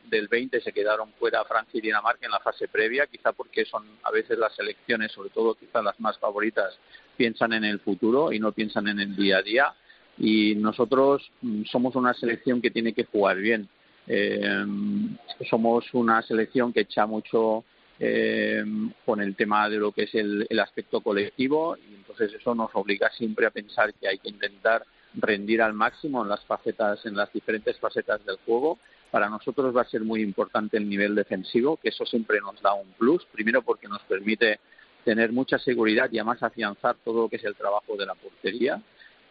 [0.09, 3.85] del 20 se quedaron fuera Francia y Dinamarca en la fase previa, quizá porque son
[4.03, 6.79] a veces las selecciones, sobre todo quizá las más favoritas,
[7.17, 9.75] piensan en el futuro y no piensan en el día a día.
[10.19, 13.69] Y nosotros mm, somos una selección que tiene que jugar bien.
[14.13, 14.67] Eh,
[15.49, 17.65] somos una selección que echa mucho
[18.01, 18.65] eh,
[19.07, 22.71] con el tema de lo que es el, el aspecto colectivo y entonces eso nos
[22.75, 27.15] obliga siempre a pensar que hay que intentar rendir al máximo en las facetas, en
[27.15, 28.79] las diferentes facetas del juego.
[29.13, 32.75] Para nosotros va a ser muy importante el nivel defensivo, que eso siempre nos da
[32.75, 33.25] un plus.
[33.27, 34.59] Primero porque nos permite
[35.05, 38.83] tener mucha seguridad y además afianzar todo lo que es el trabajo de la portería.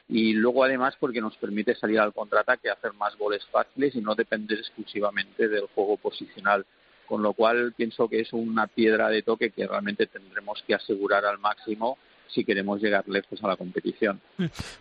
[0.10, 4.16] Y luego además porque nos permite salir al contraataque, hacer más goles fáciles y no
[4.16, 6.66] depender exclusivamente del juego posicional.
[7.08, 11.26] Con lo cual pienso que es una piedra de toque que realmente tendremos que asegurar
[11.26, 14.22] al máximo si queremos llegar lejos a la competición.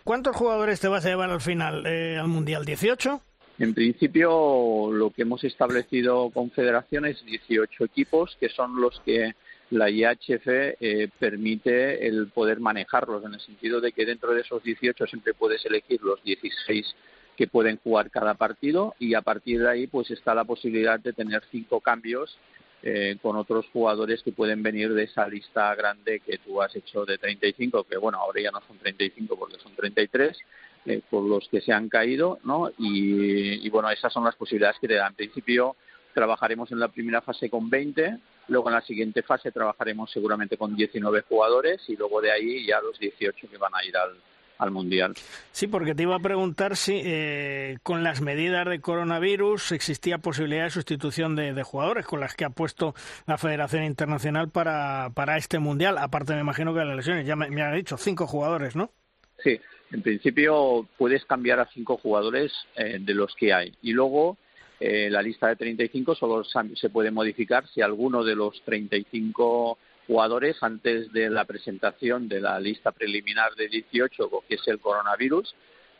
[0.03, 2.65] ¿Cuántos jugadores te vas a llevar al final eh, al Mundial?
[2.65, 3.21] ¿18?
[3.59, 9.33] En principio, lo que hemos establecido con federaciones, 18 equipos, que son los que
[9.71, 14.63] la IHF eh, permite el poder manejarlos, en el sentido de que dentro de esos
[14.63, 16.95] 18 siempre puedes elegir los 16
[17.37, 21.13] que pueden jugar cada partido y a partir de ahí pues está la posibilidad de
[21.13, 22.37] tener cinco cambios
[22.81, 27.05] eh, con otros jugadores que pueden venir de esa lista grande que tú has hecho
[27.05, 30.37] de 35, que bueno, ahora ya no son 35 porque son 33,
[30.85, 32.71] eh, por los que se han caído, ¿no?
[32.77, 35.11] Y, y, bueno, esas son las posibilidades que te dan.
[35.11, 35.75] En principio
[36.13, 38.17] trabajaremos en la primera fase con 20,
[38.49, 42.81] luego en la siguiente fase trabajaremos seguramente con 19 jugadores y luego de ahí ya
[42.81, 44.15] los 18 que van a ir al,
[44.59, 45.13] al Mundial.
[45.51, 50.65] Sí, porque te iba a preguntar si eh, con las medidas de coronavirus existía posibilidad
[50.65, 52.93] de sustitución de, jugadores con las que ha puesto
[53.25, 55.97] la Federación Internacional para, para este Mundial.
[55.97, 58.91] Aparte, me imagino que las lesiones, ya me, me han dicho, cinco jugadores, ¿no?
[59.43, 59.59] Sí,
[59.91, 63.73] en principio puedes cambiar a cinco jugadores eh, de los que hay.
[63.81, 64.37] Y luego
[64.79, 70.57] eh, la lista de 35 solo se puede modificar si alguno de los 35 jugadores
[70.61, 75.53] antes de la presentación de la lista preliminar de 18 es el coronavirus,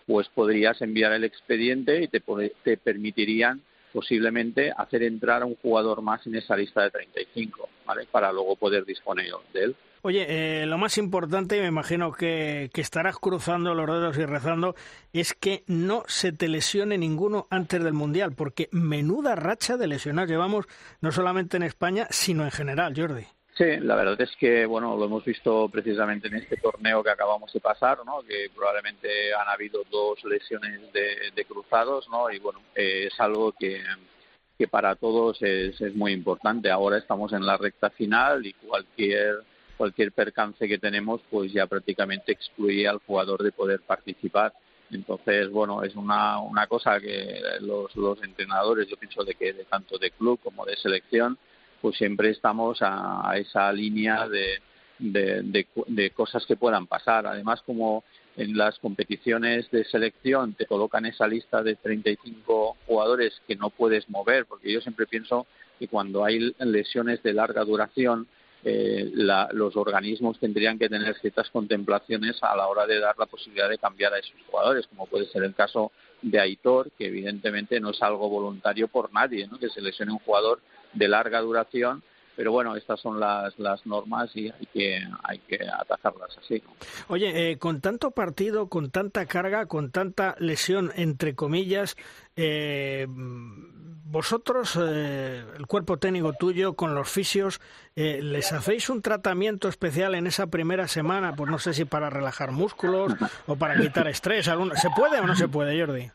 [0.07, 2.23] pues podrías enviar el expediente y te,
[2.63, 3.61] te permitirían
[3.93, 8.07] posiblemente hacer entrar a un jugador más en esa lista de 35, ¿vale?
[8.11, 9.75] Para luego poder disponer de él.
[10.01, 14.25] Oye, eh, lo más importante, y me imagino que, que, estarás cruzando los dedos y
[14.25, 14.75] rezando,
[15.11, 20.29] es que no se te lesione ninguno antes del Mundial, porque menuda racha de lesionados
[20.29, 20.67] llevamos,
[21.01, 23.25] no solamente en España, sino en general, Jordi.
[23.59, 27.51] Sí, la verdad es que bueno lo hemos visto precisamente en este torneo que acabamos
[27.51, 28.21] de pasar, ¿no?
[28.21, 32.31] Que probablemente han habido dos lesiones de, cruzados, ¿no?
[32.31, 33.83] Y bueno eh, es algo que,
[34.57, 36.71] que para todos es, es muy importante.
[36.71, 39.43] Ahora estamos en la recta final y cualquier
[39.79, 44.51] cualquier percance que tenemos pues ya prácticamente excluye al jugador de poder participar.
[44.91, 49.63] Entonces, bueno, es una, una cosa que los, los entrenadores, yo pienso de que de
[49.63, 51.37] tanto de club como de selección,
[51.81, 54.59] pues siempre estamos a, esa línea de,
[54.99, 57.25] de, cosas que puedan pasar.
[57.25, 58.03] Además, como
[58.35, 64.09] en las competiciones de selección te colocan esa lista de 35 jugadores que no puedes
[64.09, 65.47] mover, porque yo siempre pienso
[65.79, 68.27] que cuando hay lesiones de larga duración,
[68.63, 73.69] eh, los organismos tendrían que tener ciertas contemplaciones a la hora de dar la posibilidad
[73.69, 75.91] de cambiar a esos jugadores, como puede ser el caso
[76.21, 79.59] de Aitor, que evidentemente no es algo voluntario por nadie, ¿no?
[79.59, 80.59] que se lesione un jugador
[80.93, 82.03] de larga duración
[82.39, 86.63] pero bueno, estas son las, las normas y hay que, hay que atajarlas así.
[87.09, 91.97] Oye, eh, con tanto partido, con tanta carga, con tanta lesión, entre comillas,
[92.37, 97.59] eh, vosotros, eh, el cuerpo técnico tuyo, con los fisios,
[97.93, 101.35] ¿les hacéis un tratamiento especial en esa primera semana?
[101.35, 103.15] Pues no sé si para relajar músculos
[103.47, 104.45] o para quitar estrés.
[104.45, 106.09] ¿Se puede o no se puede, Jordi?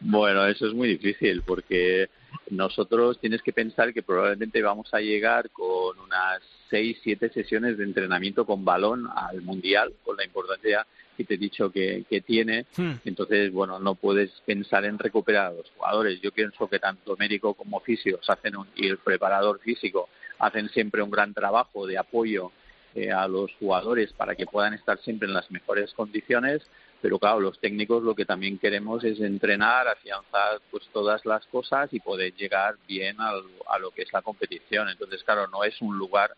[0.00, 2.10] Bueno, eso es muy difícil porque
[2.52, 7.84] nosotros tienes que pensar que probablemente vamos a llegar con unas seis, siete sesiones de
[7.84, 10.86] entrenamiento con balón al Mundial, con la importancia
[11.16, 12.66] que te he dicho que, tiene.
[12.76, 12.92] Hmm.
[13.06, 16.20] Entonces, bueno, no puedes pensar en recuperar a los jugadores.
[16.20, 21.10] Yo pienso que tanto médico como físicos hacen y el preparador físico hacen siempre un
[21.10, 22.52] gran trabajo de apoyo
[22.94, 26.62] eh, a los jugadores para que puedan estar siempre en las mejores condiciones
[27.02, 31.92] pero claro, los técnicos lo que también queremos es entrenar, afianzar pues todas las cosas
[31.92, 34.88] y poder llegar bien a lo que es la competición.
[34.88, 36.30] Entonces, claro, no es un lugar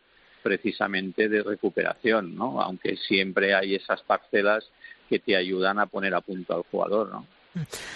[0.42, 2.62] precisamente de recuperación, ¿no?
[2.62, 4.66] Aunque siempre hay esas parcelas
[5.10, 7.26] que te ayudan a poner a punto al jugador, ¿no?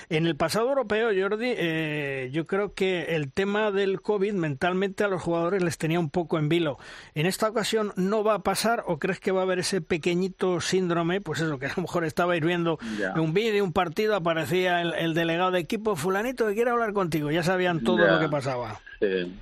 [0.09, 5.09] En el pasado europeo, Jordi, eh, yo creo que el tema del COVID mentalmente a
[5.09, 6.79] los jugadores les tenía un poco en vilo.
[7.14, 10.61] ¿En esta ocasión no va a pasar o crees que va a haber ese pequeñito
[10.61, 11.21] síndrome?
[11.21, 12.79] Pues eso, que a lo mejor estabais viendo
[13.16, 17.42] un vídeo, un partido, aparecía el, delegado de equipo, fulanito que quiere hablar contigo, ya
[17.42, 18.81] sabían todo lo que pasaba.
[19.01, 19.33] Sí.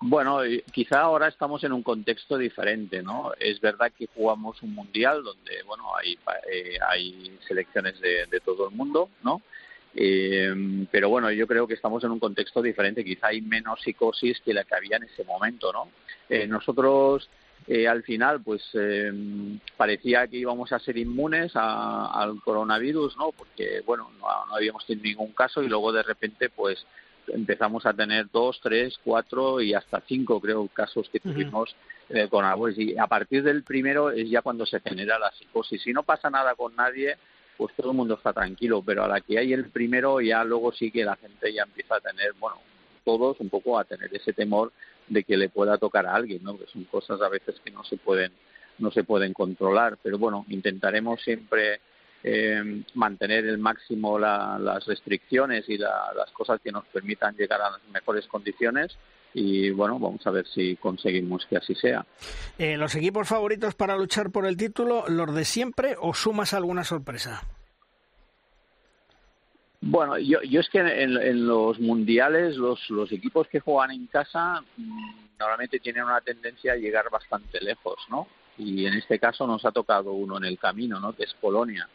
[0.00, 0.40] Bueno,
[0.72, 3.32] quizá ahora estamos en un contexto diferente, ¿no?
[3.40, 6.18] Es verdad que jugamos un mundial donde, bueno, hay,
[6.52, 9.40] eh, hay selecciones de, todo el mundo, ¿no?
[9.94, 13.04] Eh, pero bueno, yo creo que estamos en un contexto diferente.
[13.04, 15.88] Quizá hay menos psicosis que la que había en ese momento, ¿no?
[16.28, 17.28] Eh, nosotros
[17.88, 18.62] al final, pues
[19.76, 23.32] parecía que íbamos a ser inmunes al coronavirus, ¿no?
[23.32, 26.86] Porque bueno, no, no habíamos tenido ningún caso y luego de repente, pues
[27.28, 31.74] empezamos a tener dos, tres, cuatro y hasta cinco, creo, casos que tuvimos
[32.08, 32.78] eh, con árboles.
[32.78, 35.82] Y a partir del primero es ya cuando se genera la psicosis.
[35.82, 37.16] Si no pasa nada con nadie,
[37.56, 40.72] pues todo el mundo está tranquilo, pero a la que hay el primero ya luego
[40.72, 42.58] sí que la gente ya empieza a tener, bueno,
[43.04, 44.72] todos un poco a tener ese temor
[45.08, 46.58] de que le pueda tocar a alguien, ¿no?
[46.58, 48.32] Que son cosas a veces que no se pueden
[48.78, 51.80] no se pueden controlar, pero bueno, intentaremos siempre
[52.28, 57.80] eh, mantener el máximo las restricciones y las cosas que nos permitan llegar a las
[57.92, 58.96] mejores condiciones
[59.32, 62.04] y bueno, vamos a ver si conseguimos que así sea.
[62.58, 66.82] Eh, ¿Los equipos favoritos para luchar por el título, los de siempre o sumas alguna
[66.82, 67.42] sorpresa?
[69.80, 74.64] Bueno, yo, yo es que en, los mundiales los, los equipos que juegan en casa
[74.76, 78.26] mm, normalmente tienen una tendencia a llegar bastante lejos, ¿no?
[78.58, 81.12] Y en este caso nos ha tocado uno en el camino, ¿no?
[81.14, 81.88] Que es Polonia.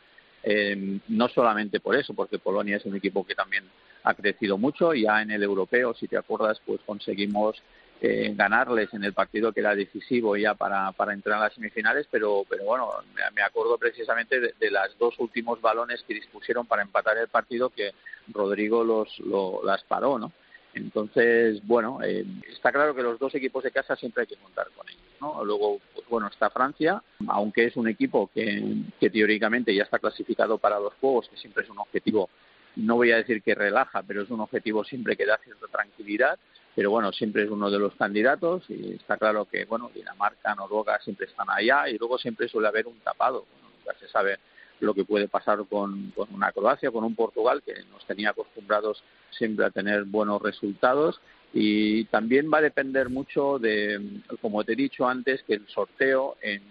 [0.44, 3.64] Eh, no solamente por eso, porque Polonia es un equipo que también
[4.04, 4.94] ha crecido mucho.
[4.94, 7.62] Ya en el europeo, si te acuerdas, pues conseguimos
[8.02, 12.08] eh, ganarles en el partido que era decisivo ya para, para entrar a las semifinales,
[12.10, 12.90] pero, pero bueno,
[13.36, 17.70] me, acuerdo precisamente de, de los dos últimos balones que dispusieron para empatar el partido
[17.70, 17.92] que
[18.30, 20.32] Rodrigo los, lo, las paró, ¿no?
[20.74, 24.68] Entonces, bueno, eh, está claro que los dos equipos de casa siempre hay que contar
[24.76, 25.02] con ellos.
[25.20, 25.44] ¿no?
[25.44, 28.64] Luego, pues, bueno, está Francia, aunque es un equipo que,
[29.00, 32.30] teóricamente ya está clasificado para los Juegos, que siempre es un objetivo
[32.74, 36.40] no voy a decir que relaja, pero es un objetivo siempre que da cierta tranquilidad.
[36.74, 40.98] Pero bueno, siempre es uno de los candidatos y está claro que, bueno, Dinamarca, Noruega
[41.02, 43.46] siempre están allá y luego siempre suele haber un tapado.
[43.86, 44.40] ya se sabe
[44.82, 49.04] lo que puede pasar con, con una Croacia, con un Portugal que nos tenía acostumbrados
[49.30, 51.22] siempre a tener buenos resultados
[51.54, 56.38] y también va a depender mucho de, como te he dicho antes, que el sorteo
[56.42, 56.62] en,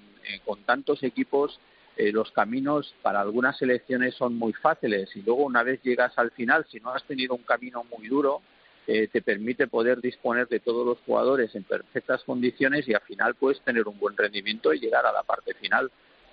[0.44, 1.60] con tantos equipos
[1.96, 6.30] eh, los caminos para algunas selecciones son muy fáciles y luego una vez llegas al
[6.30, 8.40] final, si no has tenido un camino muy duro,
[8.86, 13.34] eh, te permite poder disponer de todos los jugadores en perfectas condiciones y al final
[13.34, 15.90] puedes tener un buen rendimiento y llegar a la parte final.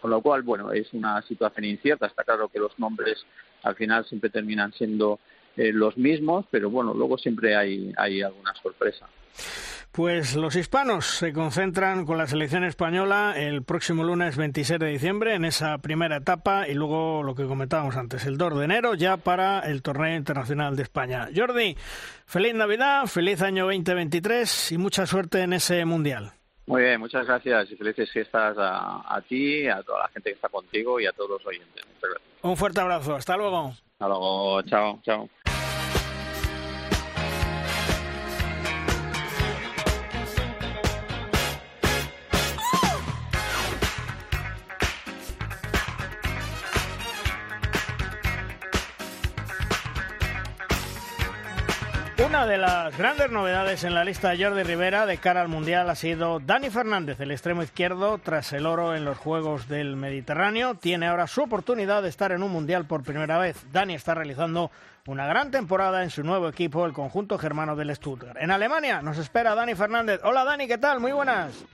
[0.07, 2.05] Con lo cual, bueno, es una situación incierta.
[2.05, 3.25] Está claro que los nombres
[3.63, 5.19] al final siempre terminan siendo
[5.57, 9.05] eh, los mismos, pero bueno, luego siempre hay, hay alguna sorpresa.
[9.91, 15.35] Pues los hispanos se concentran con la selección española el próximo lunes 26 de diciembre
[15.35, 19.17] en esa primera etapa y luego lo que comentábamos antes, el 2 de enero ya
[19.17, 21.27] para el torneo internacional de España.
[21.35, 21.75] Jordi,
[22.25, 26.36] feliz Navidad, feliz año 2023 y mucha suerte en ese mundial.
[26.67, 30.35] Muy bien, muchas gracias y felices fiestas a, a ti, a toda la gente que
[30.35, 31.83] está contigo y a todos los oyentes.
[32.41, 33.73] Un fuerte abrazo, hasta luego.
[33.93, 35.29] Hasta luego, chao, chao.
[52.25, 55.87] Una de las grandes novedades en la lista de Jordi Rivera de cara al Mundial
[55.87, 60.75] ha sido Dani Fernández, el extremo izquierdo, tras el oro en los Juegos del Mediterráneo.
[60.75, 63.71] Tiene ahora su oportunidad de estar en un Mundial por primera vez.
[63.71, 64.71] Dani está realizando
[65.05, 68.37] una gran temporada en su nuevo equipo, el conjunto germano del Stuttgart.
[68.41, 70.19] En Alemania nos espera Dani Fernández.
[70.23, 70.99] Hola Dani, ¿qué tal?
[70.99, 71.65] Muy buenas.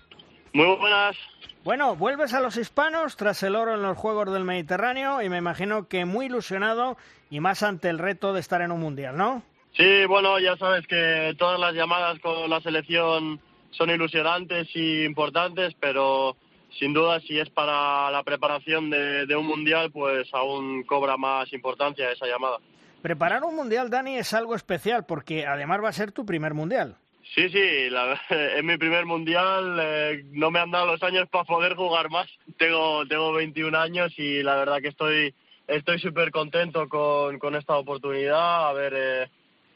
[0.51, 1.15] Muy buenas.
[1.63, 5.37] Bueno, vuelves a los hispanos tras el oro en los Juegos del Mediterráneo y me
[5.37, 6.97] imagino que muy ilusionado
[7.29, 9.41] y más ante el reto de estar en un Mundial, ¿no?
[9.75, 13.39] Sí, bueno, ya sabes que todas las llamadas con la selección
[13.71, 16.37] son ilusionantes y importantes, pero
[16.79, 22.11] sin duda si es para la preparación de, un mundial, pues aún cobra más importancia
[22.11, 22.57] esa llamada.
[23.01, 26.95] Preparar un mundial, Dani, es algo especial porque además va a ser tu primer mundial.
[27.33, 29.77] Sí, sí, la, es mi primer mundial.
[29.81, 32.27] Eh, no me han dado los años para poder jugar más.
[32.57, 35.33] Tengo, tengo 21 años y la verdad que estoy
[35.67, 38.69] estoy súper contento con, con esta oportunidad.
[38.69, 39.29] A ver, eh,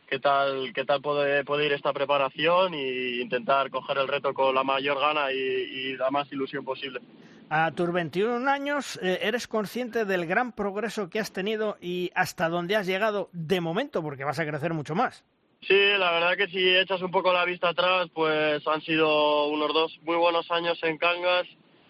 [0.08, 4.56] qué tal, qué tal puede, puede ir esta preparación e intentar coger el reto con
[4.56, 7.02] la mayor gana y, la más ilusión posible.
[7.50, 12.50] A tus 21 años, eh, ¿eres consciente del gran progreso que has tenido y hasta
[12.50, 14.02] dónde has llegado de momento?
[14.02, 15.24] Porque vas a crecer mucho más.
[15.62, 19.74] Sí, la verdad que si echas un poco la vista atrás, pues han sido unos
[19.74, 21.48] dos muy buenos años en Cangas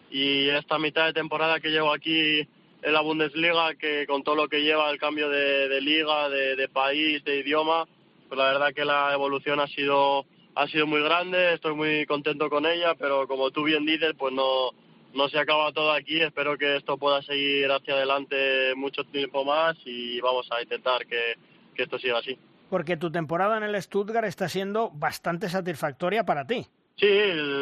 [0.10, 2.48] y esta mitad de temporada que llevo aquí
[2.82, 7.24] en la Bundesliga, que con todo lo que lleva el cambio de, liga, de país,
[7.26, 7.88] de idioma,
[8.28, 10.26] pues la verdad que la evolución ha sido
[10.56, 14.34] ha sido muy grande, estoy muy contento con ella, pero como tú bien dices, pues
[14.34, 14.72] no
[15.14, 19.76] no se acaba todo aquí, espero que esto pueda seguir hacia adelante mucho tiempo más
[19.86, 21.36] y vamos a intentar que,
[21.76, 22.38] esto siga así.
[22.72, 26.66] Porque tu temporada en el Stuttgart está siendo bastante satisfactoria para ti.
[26.96, 27.08] Sí,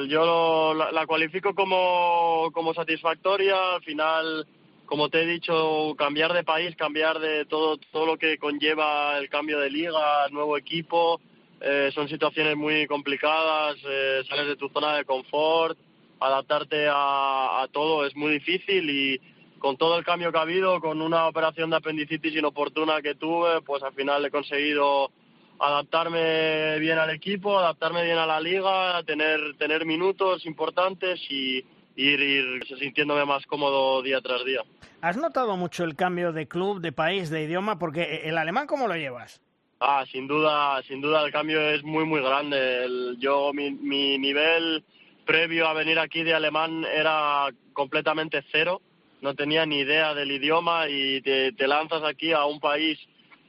[0.07, 3.75] yo la, la, cualifico como, como satisfactoria.
[3.75, 4.47] Al final
[4.85, 9.29] como te he dicho, cambiar de país, cambiar de todo, todo lo que conlleva el
[9.29, 11.19] cambio de liga, nuevo equipo,
[11.61, 15.77] eh, son situaciones muy complicadas, eh, sales de tu zona de confort,
[16.19, 19.19] adaptarte a, todo es muy difícil y
[19.59, 23.61] con todo el cambio que ha habido, con una operación de apendicitis inoportuna que tuve,
[23.61, 25.11] pues al final he conseguido
[25.59, 31.63] adaptarme bien al equipo, adaptarme bien a la liga, tener, tener minutos importantes y,
[31.95, 34.61] ir, ir sintiéndome más cómodo día tras día.
[35.01, 37.77] ¿Has notado mucho el cambio de club, de país, de idioma?
[37.77, 39.41] Porque el alemán, ¿cómo lo llevas?
[39.79, 43.15] Ah, sin duda, sin duda el cambio es muy, muy grande.
[43.19, 44.83] yo, mi, mi nivel
[45.25, 48.81] previo a venir aquí de alemán era completamente cero.
[49.21, 52.99] No tenía ni idea del idioma y te, lanzas aquí a un país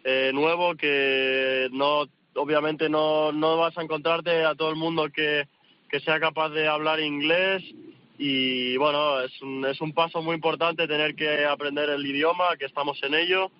[0.05, 5.47] eh, nuevo que no, obviamente no, no vas a encontrarte a todo el mundo que,
[5.89, 7.63] que sea capaz de hablar inglés
[8.19, 12.67] y bueno, es un, es un paso muy importante tener que aprender el idioma, que
[12.67, 13.51] estamos en ello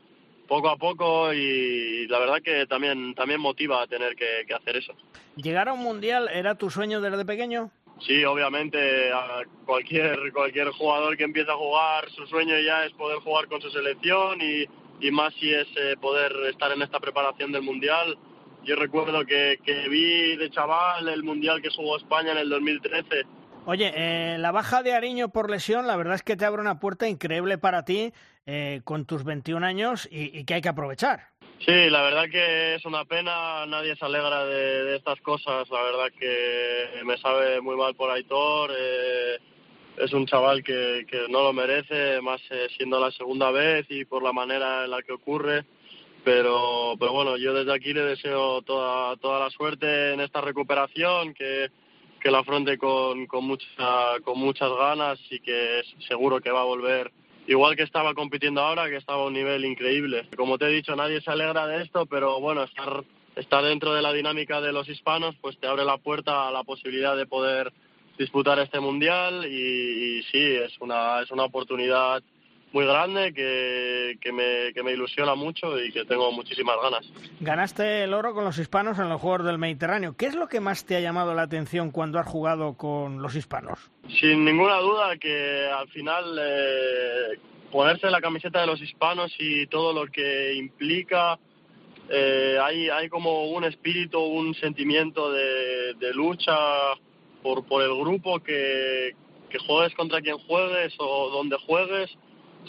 [0.47, 4.95] poco a poco y la verdad que también, también motiva a tener que, hacer eso.
[5.37, 7.71] ¿Llegar a un mundial era tu sueño desde pequeño?
[8.01, 13.19] Sí, obviamente, a cualquier, cualquier jugador que empieza a jugar, su sueño ya es poder
[13.19, 14.67] jugar con su selección y,
[15.01, 18.17] y más si es eh, poder estar en esta preparación del mundial.
[18.65, 23.25] Yo recuerdo que, que vi de chaval el mundial que jugó España en el 2013
[23.69, 26.79] Oye, eh, la baja de Ariño por lesión, la verdad es que te abre una
[26.79, 28.13] puerta increíble para ti
[28.47, 31.31] eh, con tus 21 años y, que hay que aprovechar.
[31.59, 36.13] Sí, la verdad que es una pena, nadie se alegra de, estas cosas, la verdad
[36.17, 39.39] que me sabe muy mal por Aitor, eh,
[39.97, 44.05] es un chaval que, que, no lo merece, más eh, siendo la segunda vez y
[44.05, 45.65] por la manera en la que ocurre,
[46.23, 51.35] pero, pero bueno, yo desde aquí le deseo toda, toda la suerte en esta recuperación,
[51.35, 51.69] que,
[52.21, 56.65] que la afronte con, con, mucha, con muchas ganas y que seguro que va a
[56.65, 57.13] volver
[57.47, 60.29] igual que estaba compitiendo ahora, que estaba a un nivel increíble.
[60.37, 63.05] Como te he dicho, nadie se alegra de esto, pero bueno, estar,
[63.37, 66.65] estar dentro de la dinámica de los hispanos, pues te abre la puerta a la
[66.65, 67.73] posibilidad de poder
[68.19, 72.23] disputar este mundial y, y sí, es una, es una oportunidad
[72.77, 77.11] muy grande que, que, me, que me ilusiona mucho y que tengo muchísimas ganas.
[77.41, 80.15] Ganaste el oro con los hispanos en los Juegos del Mediterráneo.
[80.15, 83.35] ¿Qué es lo que más te ha llamado la atención cuando has jugado con los
[83.35, 83.79] hispanos?
[84.21, 87.39] Sin ninguna duda que al final eh,
[87.73, 91.39] ponerse la camiseta de los hispanos y todo lo que implica,
[92.11, 96.55] eh, hay, hay como un espíritu, un sentimiento de, de lucha
[97.43, 99.17] por, por el grupo que,
[99.49, 102.11] que juegues contra quien juegues o donde juegues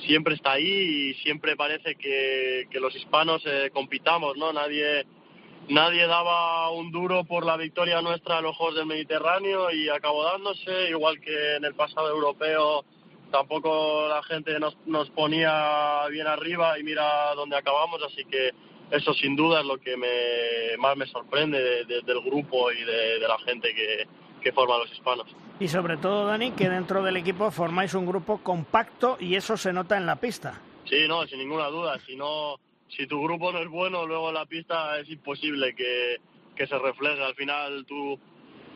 [0.06, 4.54] siempre está ahí y siempre parece que, que los hispanos eh, compitamos, ¿no?
[4.54, 5.06] Nadie,
[5.70, 10.24] nadie daba un duro por la victoria nuestra a los Juegos del Mediterráneo y acabó
[10.24, 12.86] dándose, igual que en el pasado europeo
[13.32, 18.52] tampoco la gente nos, nos ponía bien arriba y mira dónde acabamos, así que
[18.92, 23.28] eso sin duda es lo que me, más me sorprende del grupo y de, de
[23.28, 24.08] la gente que,
[24.48, 25.28] que forman los hispanos.
[25.60, 29.74] Y sobre todo, Dani, que dentro del equipo formáis un grupo compacto y eso se
[29.74, 30.62] nota en la pista.
[30.86, 32.00] Sí, no, sin ninguna duda.
[32.06, 32.56] Si no,
[32.88, 36.18] si tu grupo no es bueno, luego en la pista es imposible que,
[36.56, 37.22] que se refleje.
[37.22, 38.18] Al final tú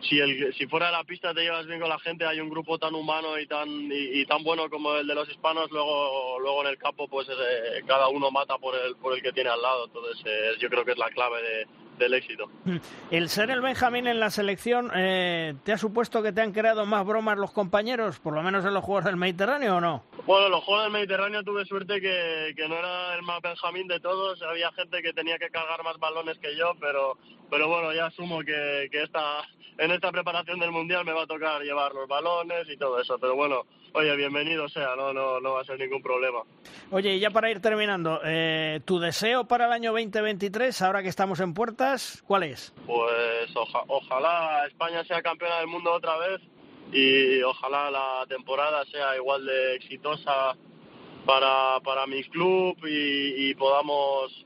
[0.01, 2.49] si el, si fuera de la pista te llevas bien con la gente, hay un
[2.49, 6.63] grupo tan humano y tan y, tan bueno como el de los hispanos, luego luego
[6.63, 9.61] en el campo pues eh, cada uno mata por el por el que tiene al
[9.61, 11.67] lado, entonces eh, yo creo que es la clave de,
[12.01, 12.49] del éxito.
[13.11, 16.85] El ser el Benjamín en la selección, eh, ¿te ha supuesto que te han creado
[16.85, 20.03] más bromas los compañeros, por lo menos en los Juegos del Mediterráneo o no?
[20.25, 23.87] Bueno, en los Juegos del Mediterráneo tuve suerte que, que no era el más Benjamín
[23.87, 27.17] de todos, había gente que tenía que cargar más balones que yo, pero
[27.51, 29.45] pero bueno, ya asumo que, que esta,
[29.77, 33.19] en esta preparación del Mundial me va a tocar llevar los balones y todo eso,
[33.19, 36.39] pero bueno, oye, bienvenido sea, no, no, no va a ser ningún problema.
[36.91, 41.09] Oye, y ya para ir terminando, eh, ¿tu deseo para el año 2023, ahora que
[41.09, 42.73] estamos en puertas, cuál es?
[42.85, 43.51] Pues
[43.87, 46.41] ojalá España sea campeona del mundo otra vez
[46.91, 50.55] y ojalá la temporada sea igual de exitosa
[51.25, 54.45] para, para mi club y, y podamos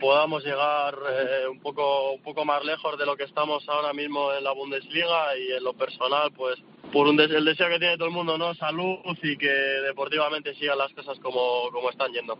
[0.00, 4.32] podamos llegar eh, un poco un poco más lejos de lo que estamos ahora mismo
[4.32, 6.56] en la Bundesliga y en lo personal pues
[6.92, 10.78] por un el deseo que tiene todo el mundo no salud y que deportivamente sigan
[10.78, 12.38] las cosas como, como están yendo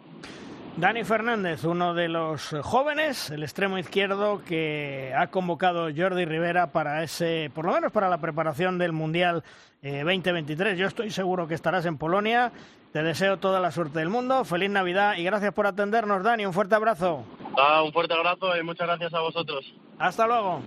[0.77, 7.03] Dani Fernández, uno de los jóvenes, el extremo izquierdo que ha convocado Jordi Rivera para
[7.03, 9.45] ese, por lo menos para la preparación del Mundial
[9.83, 10.75] 2023.
[10.75, 12.53] Eh, Yo estoy seguro que estarás en Polonia.
[12.93, 14.45] Te deseo toda la suerte del mundo.
[14.47, 16.47] Feliz Navidad y gracias por atendernos, Dani.
[16.47, 17.25] Un fuerte abrazo.
[17.59, 19.75] Ah, un fuerte abrazo y muchas gracias a vosotros.
[19.99, 20.63] Hasta luego.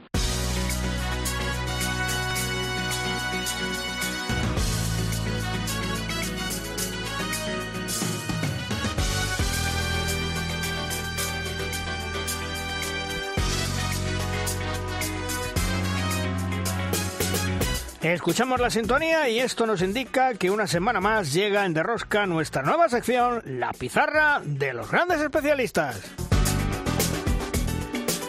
[18.14, 22.62] Escuchamos la sintonía y esto nos indica que una semana más llega en Derrosca nuestra
[22.62, 26.14] nueva sección, la pizarra de los grandes especialistas.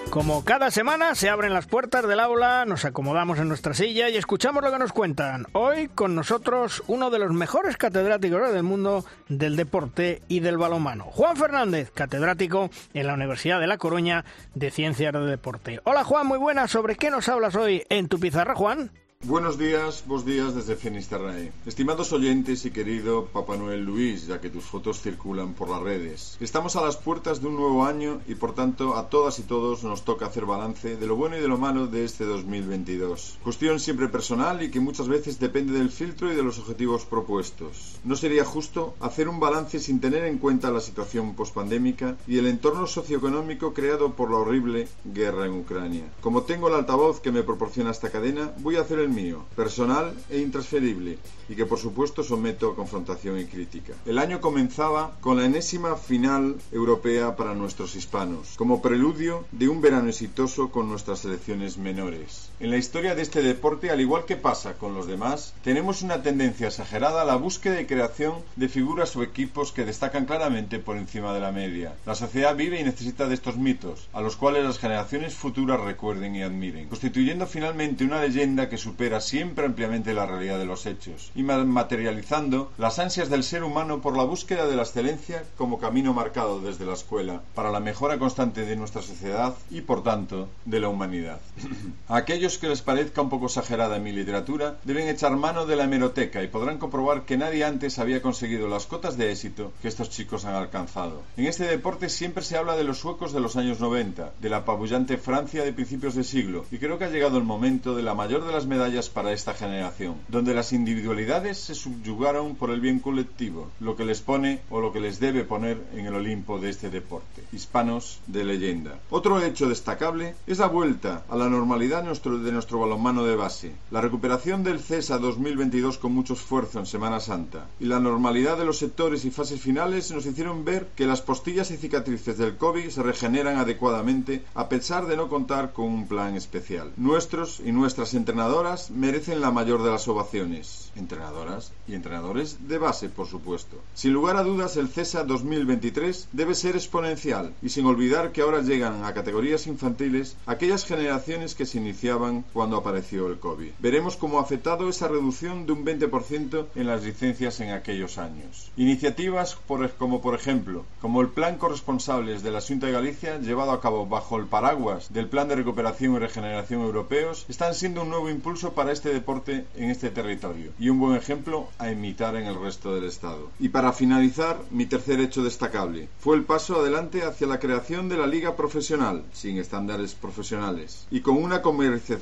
[0.08, 4.16] Como cada semana se abren las puertas del aula, nos acomodamos en nuestra silla y
[4.16, 5.44] escuchamos lo que nos cuentan.
[5.52, 11.04] Hoy con nosotros uno de los mejores catedráticos del mundo del deporte y del balonmano,
[11.04, 14.24] Juan Fernández, catedrático en la Universidad de La Coruña
[14.54, 15.80] de Ciencias de Deporte.
[15.84, 16.70] Hola Juan, muy buenas.
[16.70, 18.90] ¿Sobre qué nos hablas hoy en tu pizarra, Juan?
[19.24, 21.50] Buenos días, vos días desde Finisterrae.
[21.64, 26.36] Estimados oyentes y querido Papá Noel Luis, ya que tus fotos circulan por las redes.
[26.38, 29.82] Estamos a las puertas de un nuevo año y por tanto a todas y todos
[29.82, 33.38] nos toca hacer balance de lo bueno y de lo malo de este 2022.
[33.42, 37.96] Cuestión siempre personal y que muchas veces depende del filtro y de los objetivos propuestos.
[38.04, 42.46] No sería justo hacer un balance sin tener en cuenta la situación pospandémica y el
[42.46, 46.04] entorno socioeconómico creado por la horrible guerra en Ucrania.
[46.20, 50.14] Como tengo el altavoz que me proporciona esta cadena, voy a hacer el mío, personal
[50.30, 53.94] e intransferible, y que por supuesto someto a confrontación y crítica.
[54.04, 59.80] El año comenzaba con la enésima final europea para nuestros hispanos, como preludio de un
[59.80, 62.50] verano exitoso con nuestras selecciones menores.
[62.59, 66.22] En la historia de este deporte, al igual que pasa con los demás, tenemos una
[66.22, 70.96] tendencia exagerada a la búsqueda y creación de figuras o equipos que destacan claramente por
[70.96, 71.92] encima de la media.
[72.07, 76.34] La sociedad vive y necesita de estos mitos, a los cuales las generaciones futuras recuerden
[76.34, 81.32] y admiren, constituyendo finalmente una leyenda que supera siempre ampliamente la realidad de los hechos
[81.34, 86.14] y materializando las ansias del ser humano por la búsqueda de la excelencia como camino
[86.14, 90.80] marcado desde la escuela para la mejora constante de nuestra sociedad y por tanto de
[90.80, 91.38] la humanidad.
[92.09, 95.82] a aquellos que les parezca un poco exagerada mi literatura deben echar mano de la
[95.82, 100.11] hemeroteca y podrán comprobar que nadie antes había conseguido las cotas de éxito que estos
[100.11, 101.22] chicos han alcanzado.
[101.36, 104.59] En este deporte siempre se habla de los suecos de los años 90, de la
[104.59, 108.14] apabullante Francia de principios de siglo y creo que ha llegado el momento de la
[108.14, 113.01] mayor de las medallas para esta generación, donde las individualidades se subyugaron por el bien
[113.01, 116.70] colectivo, lo que les pone o lo que les debe poner en el Olimpo de
[116.70, 117.42] este deporte.
[117.53, 119.01] Hispanos de leyenda.
[119.11, 123.72] Otro hecho destacable es la vuelta a la normalidad nuestro, de nuestro balonmano de base,
[123.91, 128.64] la recuperación del CESA 2022 con mucho esfuerzo en Semana Santa y la normalidad de
[128.64, 132.89] los sectores y fases finales nos hicieron ver que las postillas y cicatrices del COVID
[132.89, 136.93] se regeneran adecuadamente a pesar de no contar con un plan especial.
[136.97, 140.91] Nuestros y nuestras entrenadoras merecen la mayor de las ovaciones.
[140.97, 143.76] Entrenadoras y entrenadores de base, por supuesto.
[143.95, 148.62] Sin lugar a dudas, el CESA 2023 debe ser exponencial y sin olvidar que ahora
[148.62, 153.72] llegan a categorías infantiles aquellas generaciones que se iniciaban cuando apareció el COVID.
[153.78, 158.70] Veremos cómo ha afectado esa reducción de un 20% en las licencias en aquellos años.
[158.76, 159.56] Iniciativas
[159.98, 164.06] como por ejemplo, como el Plan Corresponsables de la Junta de Galicia llevado a cabo
[164.06, 168.72] bajo el paraguas del Plan de Recuperación y Regeneración Europeos, están siendo un nuevo impulso
[168.72, 172.94] para este deporte en este territorio y un buen ejemplo a imitar en el resto
[172.94, 173.50] del Estado.
[173.58, 178.16] Y para finalizar, mi tercer hecho destacable fue el paso adelante hacia la creación de
[178.16, 182.15] la liga profesional, sin estándares profesionales, y con una comercialización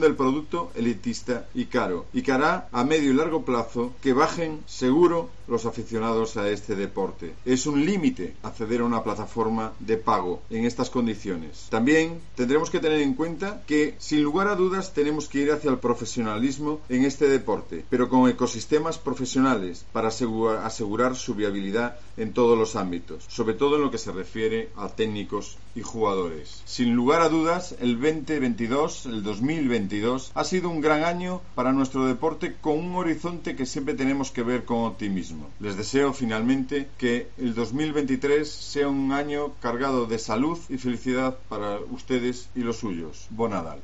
[0.00, 4.60] del producto elitista y caro, y que hará a medio y largo plazo que bajen
[4.66, 7.34] seguro los aficionados a este deporte.
[7.44, 11.66] Es un límite acceder a una plataforma de pago en estas condiciones.
[11.70, 15.70] También tendremos que tener en cuenta que, sin lugar a dudas, tenemos que ir hacia
[15.70, 22.58] el profesionalismo en este deporte, pero con ecosistemas profesionales para asegurar, su viabilidad en todos
[22.58, 26.62] los ámbitos, sobre todo en lo que se refiere a técnicos y jugadores.
[26.64, 32.06] Sin lugar a dudas, el 2022, el 2022, ha sido un gran año para nuestro
[32.06, 35.33] deporte con un horizonte que siempre tenemos que ver con optimismo.
[35.60, 41.78] Les deseo finalmente que el 2023 sea un año cargado de salud y felicidad para
[41.78, 43.26] ustedes y los suyos.
[43.30, 43.80] Bonadal.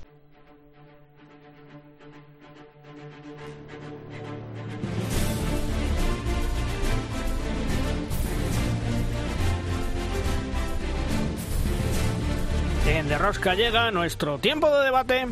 [12.86, 15.26] En De Rosca llega nuestro tiempo de debate.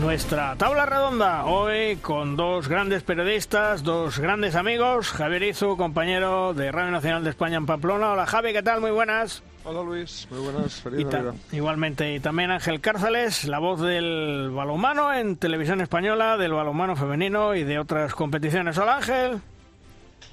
[0.00, 6.72] Nuestra tabla redonda hoy con dos grandes periodistas, dos grandes amigos, Javier Izu, compañero de
[6.72, 8.12] Radio Nacional de España en Pamplona.
[8.12, 8.80] Hola Javi, ¿qué tal?
[8.80, 9.42] Muy buenas.
[9.62, 11.34] Hola Luis, muy buenas, feliz Navidad.
[11.52, 17.54] Igualmente, y también Ángel Cárceles, la voz del balonmano en televisión española, del balonmano femenino
[17.54, 18.78] y de otras competiciones.
[18.78, 19.40] Hola Ángel.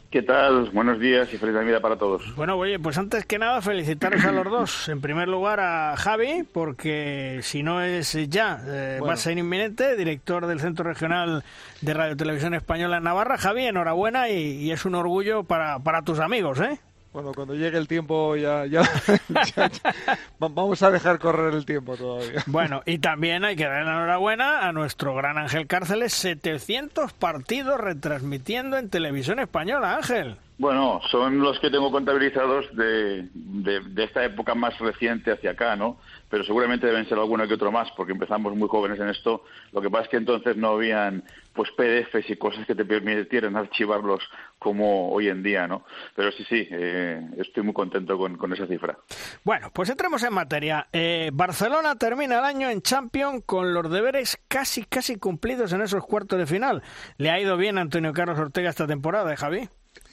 [0.09, 0.69] ¿Qué tal?
[0.71, 2.33] Buenos días y feliz Navidad para todos.
[2.37, 4.87] Bueno, oye, pues antes que nada felicitaros a los dos.
[4.87, 9.97] En primer lugar a Javi, porque si no es ya, eh, va a ser inminente,
[9.97, 11.43] director del Centro Regional
[11.81, 13.37] de Radio Televisión Española en Navarra.
[13.37, 16.79] Javi, enhorabuena y, y es un orgullo para, para tus amigos, ¿eh?
[17.17, 18.83] Bueno, cuando llegue el tiempo ya, ya,
[20.39, 22.43] vamos a dejar correr el tiempo todavía.
[22.45, 28.77] Bueno, y también hay que dar enhorabuena a nuestro gran Ángel Cárceles, 700 partidos retransmitiendo
[28.77, 30.37] en televisión española, Ángel.
[30.59, 35.97] Bueno, son los que tengo contabilizados de, de, esta época más reciente hacia acá, ¿no?
[36.29, 39.43] Pero seguramente deben ser alguno que otro más, porque empezamos muy jóvenes en esto.
[39.71, 41.23] Lo que pasa es que entonces no habían
[41.57, 44.23] pues PDFs y cosas que te permitieran archivarlos
[44.59, 45.83] como hoy en día, ¿no?
[46.15, 48.97] Pero sí, sí, eh, estoy muy contento con, con, esa cifra.
[49.43, 50.87] Bueno, pues entremos en materia.
[50.93, 56.05] Eh, Barcelona termina el año en Champions con los deberes casi, casi cumplidos en esos
[56.05, 56.83] cuartos de final.
[57.17, 59.67] ¿Le ha ido bien a Antonio Carlos Ortega esta temporada, ¿eh, Javi?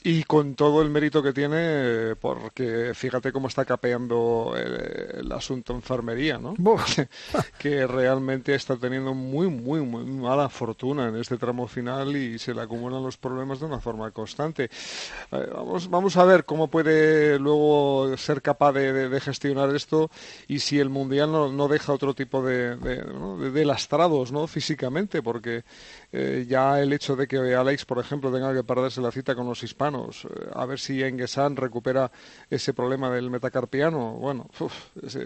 [0.05, 6.37] Y con todo el mérito que tiene, porque fíjate cómo está capeando el, asunto enfermería,
[6.37, 6.53] ¿no?
[7.57, 12.53] que, realmente está teniendo muy, muy, muy mala fortuna en este tramo final y se
[12.53, 14.65] le acumulan los problemas de una forma constante.
[14.65, 20.11] Eh, vamos, vamos a ver cómo puede luego ser capaz de, gestionar esto
[20.47, 24.45] y si el Mundial no, deja otro tipo de, de, lastrados, ¿no?
[24.45, 25.63] Físicamente, porque
[26.17, 29.47] eh, ya el hecho de que Alex, por ejemplo, tenga que perderse la cita con
[29.47, 32.09] los hispanos, eh, a ver si Engesan recupera
[32.49, 34.49] ese problema del metacarpiano, bueno,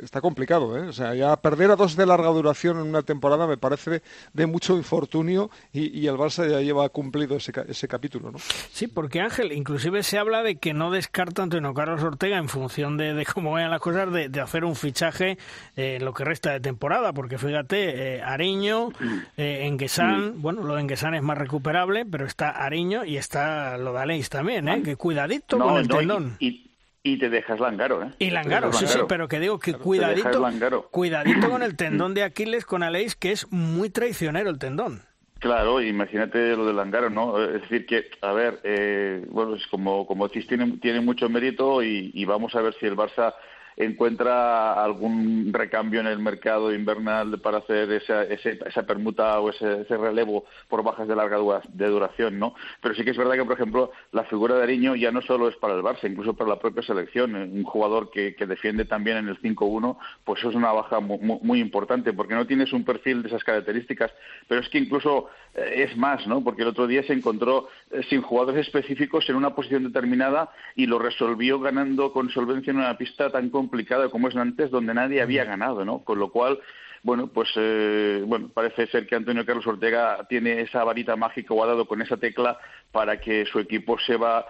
[0.02, 0.88] está complicado, ¿eh?
[0.88, 4.02] O sea, ya perder a dos de larga duración en una temporada me parece
[4.34, 8.40] de mucho infortunio y, el Barça ya lleva cumplido ese, ese capítulo, ¿no?
[8.40, 12.98] Sí, porque Ángel, inclusive se habla de que no descarta Antonio Carlos Ortega en función
[12.98, 15.38] de, cómo vayan las cosas, de, hacer un fichaje
[15.76, 18.90] en lo que resta de temporada, porque fíjate, Ariño,
[19.38, 20.42] eh, mm.
[20.42, 24.68] bueno, lo en es más recuperable, pero está Ariño y está lo de Aleix también,
[24.68, 24.82] ¿eh?
[24.84, 26.38] Que cuidadito con el tendón.
[26.40, 26.70] Y,
[27.18, 28.12] te dejas Langaro, ¿eh?
[28.20, 30.44] Y Langaro, sí, sí, pero que digo que cuidadito,
[30.92, 35.02] cuidadito con el tendón de Aquiles con Aleix, que es muy traicionero el tendón.
[35.40, 37.42] Claro, imagínate lo de Langaro, ¿no?
[37.42, 42.12] Es decir, que, a ver, eh, bueno, es como, como tiene, tiene mucho mérito y,
[42.14, 43.34] y vamos a ver si el Barça
[43.78, 50.46] encuentra algún recambio en el mercado invernal para hacer esa, esa permuta o ese, relevo
[50.68, 52.56] por bajas de larga duración, ¿no?
[52.82, 55.48] Pero sí que es verdad que, por ejemplo, la figura de Ariño ya no solo
[55.48, 57.36] es para el Barça, incluso para la propia selección.
[57.36, 62.36] Un jugador que, defiende también en el 5-1, pues es una baja muy, importante, porque
[62.36, 64.12] no tienes un perfil de esas características,
[64.48, 66.44] pero es que incluso eh, es más, ¿no?
[66.44, 70.86] Porque el otro día se encontró eh, sin jugadores específicos en una posición determinada y
[70.86, 74.94] lo resolvió ganando con solvencia en una pista tan complicada complicado como es antes, donde
[74.94, 76.00] nadie había ganado, ¿no?
[76.00, 76.60] Con lo cual,
[77.04, 81.64] bueno, pues eh, bueno, parece ser que Antonio Carlos Ortega tiene esa varita mágica o
[81.64, 82.58] ha dado con esa tecla
[82.92, 84.48] para que su equipo sepa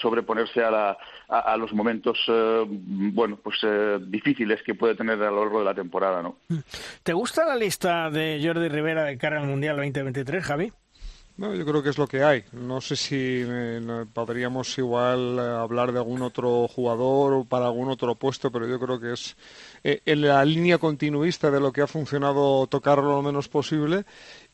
[0.00, 5.40] sobreponerse a, a, los momentos, eh, bueno, pues eh, difíciles que puede tener a lo
[5.40, 6.36] largo de la temporada, ¿no?
[7.02, 10.72] ¿Te gusta la lista de Jordi Rivera de cara al Mundial 2023, Javi?
[11.36, 12.44] No, yo creo que es lo que hay.
[12.52, 17.90] No sé si eh, podríamos igual eh, hablar de algún otro jugador o para algún
[17.90, 19.36] otro puesto, pero yo creo que es
[19.82, 24.04] eh, en la línea continuista de lo que ha funcionado tocarlo lo menos posible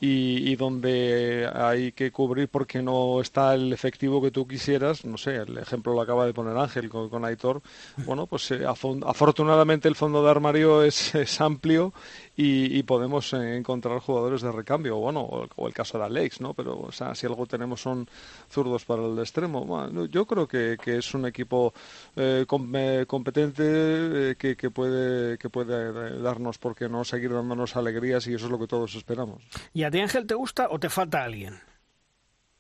[0.03, 5.05] y, donde hay que cubrir porque no está el efectivo que tú quisieras.
[5.05, 7.61] No sé, el ejemplo lo acaba de poner Ángel con, Aitor.
[8.07, 11.93] Bueno, pues eh, afortunadamente el fondo de armario es, amplio
[12.37, 14.97] y, podemos eh, encontrar jugadores de recambio.
[14.97, 16.55] Bueno, o, el caso de Alex, ¿no?
[16.55, 18.09] Pero o sea, si algo tenemos son
[18.51, 19.65] zurdos para el extremo.
[19.67, 21.75] Bueno, yo creo que, es un equipo
[22.17, 28.47] eh, competente que, que, puede, que puede darnos, porque no, seguir dándonos alegrías y eso
[28.47, 29.43] es lo que todos esperamos.
[29.75, 31.55] ¿Y Ángel, te gusta o te falta alguien?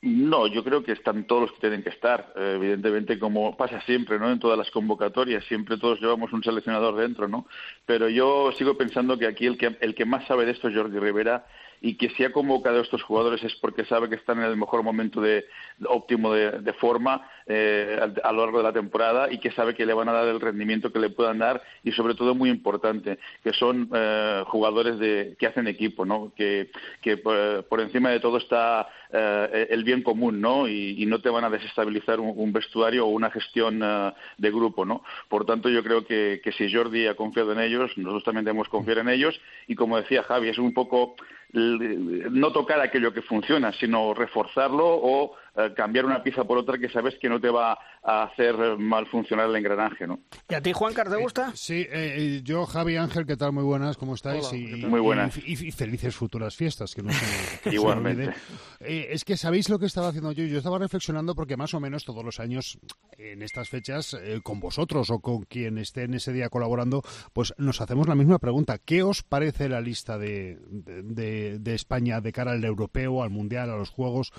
[0.02, 2.32] No, yo creo que están todos los que tienen que estar.
[2.34, 4.30] Eh, evidentemente, como pasa siempre, ¿no?
[4.30, 7.46] En todas las convocatorias, siempre todos llevamos un seleccionador dentro, ¿no?
[7.84, 10.74] Pero yo sigo pensando que aquí el que, el que más sabe de esto es
[10.74, 11.44] Jordi Rivera
[11.80, 14.56] y que si ha convocado a estos jugadores es porque sabe que están en el
[14.56, 15.46] mejor momento de,
[15.86, 19.94] óptimo de, forma eh, a, lo largo de la temporada y que sabe que le
[19.94, 23.52] van a dar el rendimiento que le puedan dar y sobre todo muy importante que
[23.52, 26.32] son eh, jugadores de, que hacen equipo, ¿no?
[26.36, 26.70] que,
[27.00, 30.68] que por, encima de todo está eh, el bien común ¿no?
[30.68, 34.84] Y, no te van a desestabilizar un, vestuario o una gestión de grupo.
[34.84, 35.02] ¿no?
[35.28, 38.68] Por tanto, yo creo que, que si Jordi ha confiado en ellos, nosotros también debemos
[38.68, 41.16] confiar en ellos y como decía Javi, es un poco
[41.53, 46.88] no tocar aquello que funciona, sino reforzarlo o eh, cambiar una pieza por otra que
[46.88, 50.20] sabes que no te va a hacer mal funcionar el engranaje, ¿no?
[50.48, 51.48] ¿Y a ti, Juan, te gusta?
[51.48, 53.53] Eh, sí, eh, yo, Javi Ángel, ¿qué tal?
[53.53, 54.53] Muy buenas, ¿cómo estáis?
[54.53, 55.36] Muy buenas.
[55.38, 58.32] Y, felices futuras fiestas, que no se, Igualmente.
[58.80, 60.44] es que sabéis lo que estaba haciendo yo.
[60.44, 62.78] Yo estaba reflexionando porque más o menos todos los años,
[63.18, 67.80] en estas fechas, con vosotros o con quien esté en ese día colaborando, pues nos
[67.80, 68.78] hacemos la misma pregunta.
[68.78, 73.70] ¿Qué os parece la lista de, de, de España de cara al europeo, al mundial,
[73.70, 74.32] a los juegos?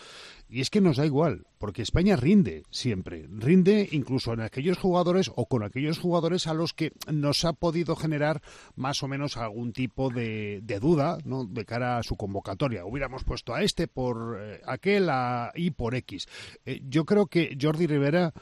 [0.52, 5.32] Y es que nos da igual, porque España rinde siempre, rinde incluso en aquellos jugadores
[5.34, 8.42] o con aquellos jugadores a los que nos ha podido generar
[8.76, 11.46] más o menos algún tipo de, duda ¿no?
[11.46, 12.84] de cara a su convocatoria.
[12.84, 16.28] Hubiéramos puesto a este por eh, aquel a, y por X.
[16.66, 18.34] Eh, yo creo que Jordi Rivera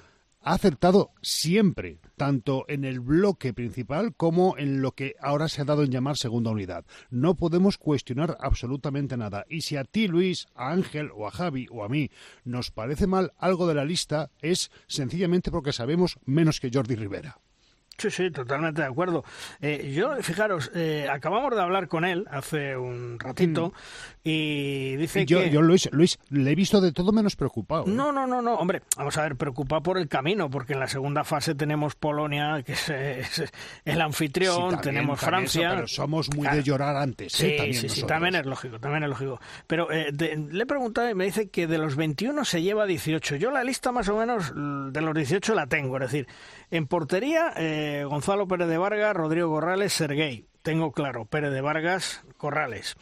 [0.42, 5.66] ha acertado siempre, tanto en el bloque principal como en lo que ahora se ha
[5.66, 6.86] dado en llamar segunda unidad.
[7.10, 9.46] No podemos cuestionar absolutamente nada.
[9.50, 12.10] Y si a ti, Luis, a Ángel o a Javi o a mí
[12.44, 17.40] nos parece mal algo de la lista, es sencillamente porque sabemos menos que Jordi Rivera.
[18.00, 19.24] Sí, sí, totalmente de acuerdo.
[19.62, 23.74] Eh, yo, fijaros, eh, acabamos de hablar con él hace un ratito
[24.24, 25.50] y dice yo, que...
[25.50, 27.84] Yo, Luis, Luis, le he visto de todo menos preocupado.
[27.86, 27.90] ¿eh?
[27.90, 30.88] No, no, no, no, hombre, vamos a ver, preocupado por el camino, porque en la
[30.88, 33.44] segunda fase tenemos Polonia, que es, es
[33.86, 35.76] el anfitrión, Sí, también, tenemos también eso, Francia...
[35.76, 36.58] pero somos muy Claro.
[36.58, 37.58] de llorar antes, Sí, ¿eh?
[37.58, 39.40] También sí, sí, también es lógico, también es lógico.
[39.68, 42.86] Pero eh, de- le he preguntado y me dice que de los 21 se lleva
[42.86, 43.36] 18.
[43.36, 46.28] Yo la lista más o menos l- de los 18 la tengo, es decir,
[46.72, 47.54] en portería
[47.90, 50.46] eh, Gonzalo Pérez de Vargas, Rodrigo Corrales, Serguey.
[50.62, 52.96] Tengo claro, Pérez de Vargas, Corrales.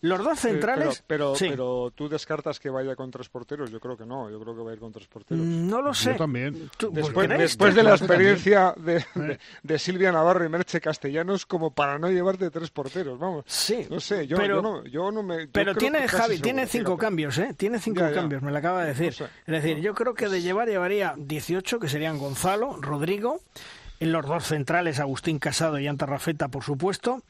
[0.00, 1.02] Los dos Eh, centrales...
[1.08, 1.46] Pero, pero, sí.
[1.50, 3.68] pero tú descartas que vaya con tres porteros.
[3.72, 4.30] Yo creo que no.
[4.30, 5.44] Yo creo que va a ir con tres porteros.
[5.44, 6.14] No lo sé.
[6.14, 6.70] también.
[6.76, 8.30] ¿Tú- Después, de la Yo también.
[8.30, 13.18] experiencia de, de- de Silvia Navarro y Merche Castellanos, como para no llevarte tres porteros,
[13.18, 13.44] vamos.
[13.48, 13.88] Sí.
[13.90, 15.46] No sé, yo, pero- yo no, yo no me.
[15.46, 17.00] yo Pero tiene, Javi, seguro, tiene cinco fíjate.
[17.00, 17.54] cambios, ¿eh?
[17.56, 18.14] Tiene cinco Ya, ya.
[18.14, 19.06] cambios, me lo acaba de decir.
[19.06, 19.24] No sé.
[19.48, 23.40] Es decir, yo creo que de llevar llevaría 18, que serían Gonzalo, Rodrigo,
[24.00, 27.22] en los dos centrales, Agustín Casado y Anta Rafeta, por supuesto.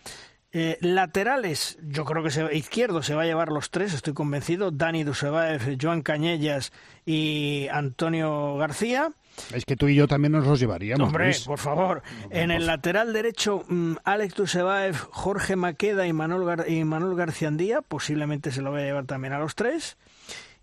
[0.51, 4.71] Eh, laterales, yo creo que se, izquierdo se va a llevar los tres, estoy convencido.
[4.71, 6.73] Dani Dusebaev, Joan Cañellas
[7.05, 9.13] y Antonio García.
[9.53, 11.41] Es que tú y yo también nos los llevaríamos, Hombre, Luis.
[11.45, 12.03] por favor.
[12.31, 17.83] En el lateral derecho, mm, Alex Dusebaev, Jorge Maqueda y Manuel, Gar- y Manuel Garciandía.
[17.83, 19.97] Posiblemente se lo voy a llevar también a los tres.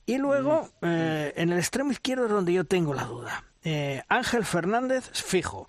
[0.07, 3.43] Y luego, eh, en el extremo izquierdo es donde yo tengo la duda.
[3.63, 5.67] Eh, Ángel Fernández, fijo.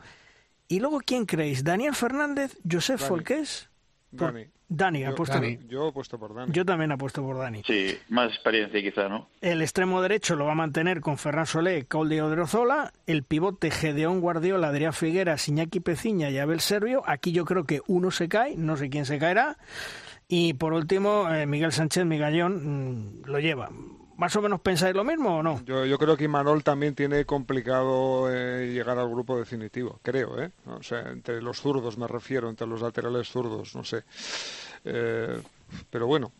[0.69, 1.63] Y luego, ¿quién creéis?
[1.65, 2.57] ¿Daniel Fernández?
[2.71, 3.09] ¿Josep Dani.
[3.09, 3.69] Folqués?
[4.17, 4.47] Por- Dani.
[4.69, 6.51] Dani, ha Yo, puesto- yo por Dani.
[6.53, 7.63] yo también apuesto por Dani.
[7.65, 9.29] Sí, más experiencia quizá, ¿no?
[9.41, 12.93] El extremo derecho lo va a mantener con Ferran Solé, Caudi Odriozola.
[13.07, 17.05] El pivote Gedeón Guardiola, Adrián Figueras, Iñaki Peciña y Abel Servio.
[17.07, 19.57] Aquí yo creo que uno se cae, no sé quién se caerá.
[20.27, 23.71] Y por último, eh, Miguel Sánchez Migallón mm, lo lleva.
[24.17, 25.63] ¿Más o menos pensáis lo mismo o no?
[25.65, 30.51] Yo, yo creo que Imanol también tiene complicado eh, llegar al grupo definitivo, creo, ¿eh?
[30.67, 34.05] O sea, entre los zurdos me refiero, entre los laterales zurdos, no sé.
[34.85, 35.39] Eh,
[35.91, 36.33] pero bueno,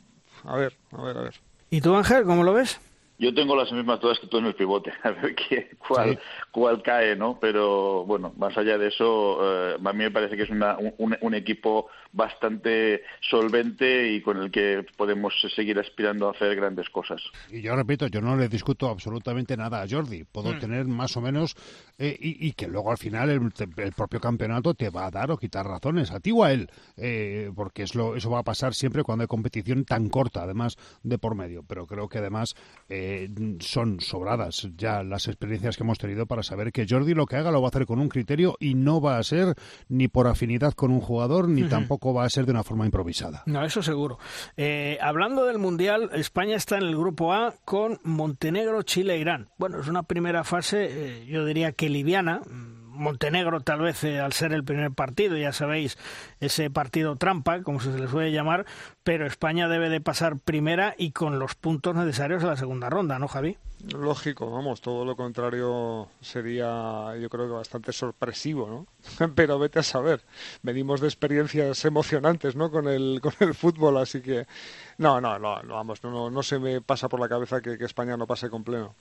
[0.45, 1.35] a ver, a ver, a ver.
[1.69, 2.81] ¿Y tú, Ángel, cómo lo ves?
[3.19, 6.19] Yo tengo las mismas todas que tú en el pivote, a ver qué, cuál, Sí.
[6.57, 7.39] Cuál cae, ¿no?
[7.39, 11.35] Pero bueno, más allá de eso, eh, a mí me parece que es una- un,
[11.35, 17.21] equipo bastante solvente y con el que podemos seguir aspirando a hacer grandes cosas.
[17.51, 20.25] Y yo repito, yo no le discuto absolutamente nada a Jordi.
[20.25, 20.59] Puedo Mm.
[20.59, 21.55] tener más o menos.
[21.99, 23.41] eh, y, y que luego al final el,
[23.79, 26.69] el propio campeonato te va a dar o quitar razones, a ti o a él.
[26.99, 30.77] eh, porque es lo, eso va a pasar siempre cuando hay competición tan corta, además
[31.03, 31.63] de por medio.
[31.67, 32.55] Pero creo que además
[32.89, 33.29] eh,
[33.61, 37.51] son sobradas ya las experiencias que hemos tenido para saber que Jordi lo que haga
[37.51, 39.55] lo va a hacer con un criterio y no va a ser
[39.89, 43.43] ni por afinidad con un jugador, ni tampoco va a ser de una forma improvisada.
[43.47, 44.19] No, eso seguro.
[44.57, 49.49] Eh, hablando del Mundial, España está en el grupo A con Montenegro, Chile e Irán.
[49.59, 52.41] Bueno, es una primera fase, eh, yo diría que liviana.
[52.97, 55.99] Montenegro tal vez eh, al ser el primer partido, ya sabéis,
[56.41, 58.67] ese partido trampa, como se le suele llamar,
[59.03, 63.19] pero España debe de pasar primera y con los puntos necesarios a la segunda ronda,
[63.19, 63.57] ¿no, Javi?
[63.93, 68.67] Lógico, vamos, todo lo contrario sería, yo creo que bastante sorpresivo,
[69.19, 69.29] ¿no?
[69.35, 70.23] Pero vete a saber,
[70.63, 72.71] venimos de experiencias emocionantes, ¿no?
[72.71, 74.47] Con el, con el fútbol, así que
[74.99, 77.85] no, no, no, vamos, no, no, no se me pasa por la cabeza que, que
[77.85, 78.95] España no pase con pleno.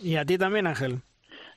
[0.00, 1.02] Y a ti también, Ángel.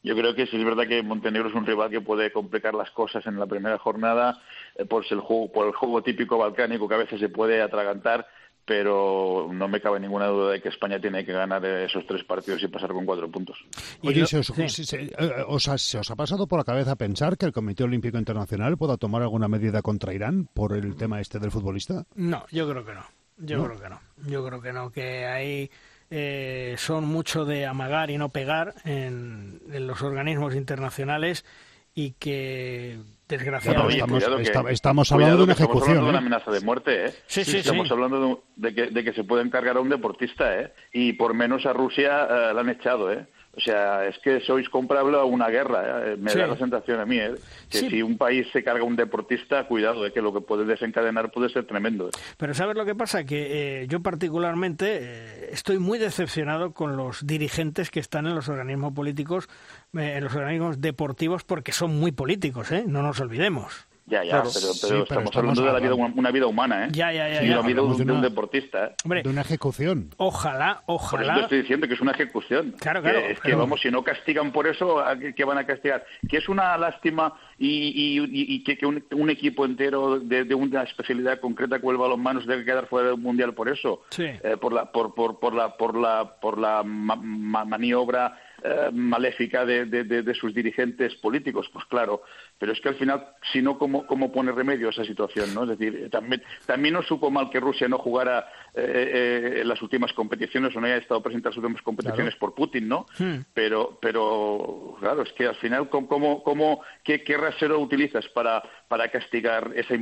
[0.04, 2.92] Yo creo que sí es verdad que Montenegro es un rival que puede complicar las
[2.92, 4.40] cosas en la primera jornada
[4.76, 8.28] eh, por el juego, por el juego típico balcánico que a veces se puede atragantar,
[8.66, 12.62] pero no me cabe ninguna duda de que España tiene que ganar esos tres partidos
[12.64, 13.58] y pasar con cuatro puntos.
[14.02, 14.70] Oye, ¿se os, sí.
[14.70, 15.12] se- se- eh,
[15.48, 18.76] os ha, se os ha pasado por la cabeza pensar que el Comité Olímpico Internacional
[18.78, 22.06] pueda tomar alguna medida contra Irán por el tema este del futbolista?
[22.16, 23.04] No, yo creo que no.
[23.38, 23.66] Yo ¿No?
[23.66, 24.00] creo que no.
[24.28, 25.70] Yo creo que no, que ahí
[26.10, 31.46] eh, son mucho de amagar y no pegar en, en los organismos internacionales
[31.94, 32.98] y que
[33.28, 36.22] desgraciadamente estamos- que- estamos hablando de una que estamos ejecución, hablando de una ¿eh?
[36.28, 37.14] amenaza de muerte, ¿eh?
[37.28, 37.94] Sí, sí, Estamos sí.
[37.94, 40.74] hablando de, un- de que, de que se pueden cargar a un deportista, ¿eh?
[40.94, 43.26] Y por menos a Rusia eh, la han echado, ¿eh?
[43.58, 46.18] O sea, es que sois comprable a una guerra, ¿eh?
[46.18, 46.38] Me Sí.
[46.40, 47.36] da la sensación a mí, ¿eh?
[47.70, 47.90] Que Sí.
[47.90, 50.12] si un país se carga un deportista, cuidado, ¿eh?
[50.12, 52.12] Que lo que puede desencadenar puede ser tremendo, ¿eh?
[52.38, 53.24] Pero ¿sabes lo que pasa?
[53.24, 59.48] Que yo particularmente estoy muy decepcionado con los dirigentes que están en los organismos políticos,
[59.94, 62.84] en los organismos deportivos, porque son muy políticos, ¿eh?
[62.86, 63.88] No nos olvidemos.
[64.08, 64.50] Ya, ya, Claro.
[64.54, 66.90] pero, pero Sí, pero estamos, estamos hablando de la vida, una vida humana, ¿eh?
[66.92, 67.56] Ya, ya, ya, Y ya.
[67.56, 68.96] la vida de un, de una- deportista, ¿eh?
[69.04, 70.12] Hombre, De una ejecución.
[70.18, 71.40] ojalá, Por eso te ojalá.
[71.42, 72.76] estoy diciendo que es una ejecución.
[72.80, 75.44] Claro, claro, Que es que, pero- vamos, si no castigan por eso, ¿a qué, qué
[75.44, 76.06] van a castigar?
[76.30, 80.44] Que es una lástima y, y- y- y que, que un, un equipo entero de,
[80.44, 84.04] de una especialidad concreta como el balonmano se debe quedar fuera del mundial por eso.
[84.10, 84.26] Sí.
[84.26, 88.38] Eh, por la por, por, por la por la por la ma- ma- maniobra
[88.68, 92.24] eh, maléfica de, de, sus dirigentes políticos, pues claro,
[92.58, 95.54] pero es que al final, si no, ¿cómo, cómo pone remedio a esa situación?
[95.54, 95.64] ¿no?
[95.64, 100.14] Es decir, también, también no supo mal que Rusia no jugara eh, en las últimas
[100.14, 103.06] competiciones o no haya estado presente en las últimas competiciones por Putin, ¿no?
[103.20, 103.42] Hmm.
[103.54, 109.10] Pero, pero, claro, es que al final, ¿cómo, cómo, qué, qué rasero utilizas para, para
[109.12, 109.94] castigar, esa,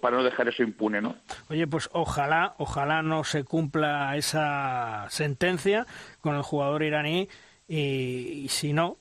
[0.00, 1.16] para no dejar eso impune, ¿no?
[1.48, 5.86] Oye, pues ojalá, ojalá no se cumpla esa sentencia
[6.20, 7.28] con el jugador iraní
[7.74, 8.98] y, si no,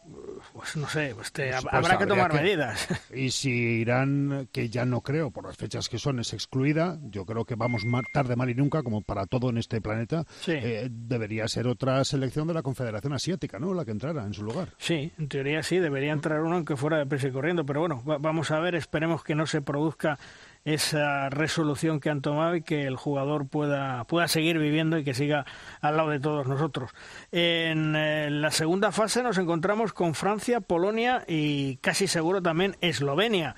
[0.53, 2.87] pues no sé, pues, pues habrá que tomar medidas.
[3.13, 7.25] Y si Irán, que ya no creo por las fechas que son, es excluida, yo
[7.25, 11.49] creo que vamos tarde, mal y nunca, como para todo en este planeta, eh, debería
[11.49, 13.73] ser otra selección de la Confederación Asiática, ¿no?
[13.73, 14.69] La que entrara en su lugar.
[14.77, 18.01] Sí, en teoría sí, debería entrar uno aunque fuera de presa y corriendo, pero bueno,
[18.05, 20.17] vamos a ver, esperemos que no se produzca
[20.65, 25.13] esa resolución que han tomado y que el jugador pueda, pueda seguir viviendo y que
[25.13, 25.45] siga
[25.81, 26.91] al lado de todos nosotros.
[27.31, 33.55] En, eh, la segunda fase nos encontramos con Francia, Polonia y casi seguro también Eslovenia.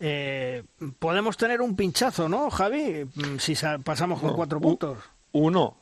[0.00, 0.64] Eh,
[0.98, 3.04] podemos tener un pinchazo, ¿no, Javi?
[3.14, 3.54] Mm, si
[3.84, 4.98] pasamos con cuatro puntos.
[5.32, 5.76] Uno,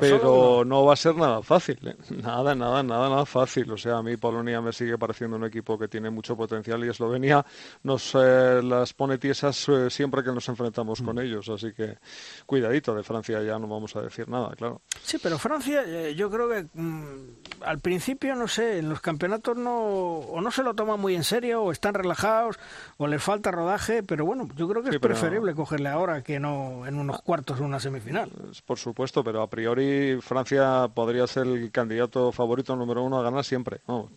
[0.00, 1.96] pero no va a ser nada fácil, ¿eh?
[2.22, 3.70] nada, nada, nada, nada fácil.
[3.70, 6.88] O sea, a mí Polonia me sigue pareciendo un equipo que tiene mucho potencial y
[6.88, 7.44] Eslovenia
[7.82, 11.20] nos eh, las pone tiesas eh, siempre que nos enfrentamos con mm.
[11.20, 11.48] ellos.
[11.48, 11.98] Así que
[12.46, 14.80] cuidadito, de Francia ya no vamos a decir nada, claro.
[15.02, 19.76] Sí, pero Francia, yo creo que mm, al principio, no sé, en los campeonatos no,
[19.76, 22.58] o no se lo toman muy en serio, o están relajados,
[22.96, 26.86] o les falta rodaje, pero bueno, yo creo que es preferible cogerle ahora que no
[26.86, 28.30] en unos cuartos o una semifinal.
[28.64, 33.22] Por supuesto, pero a priori priori Francia podría ser el candidato favorito número uno a
[33.22, 33.80] ganar siempre.
[33.88, 34.10] No,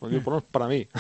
[0.52, 0.88] para mí.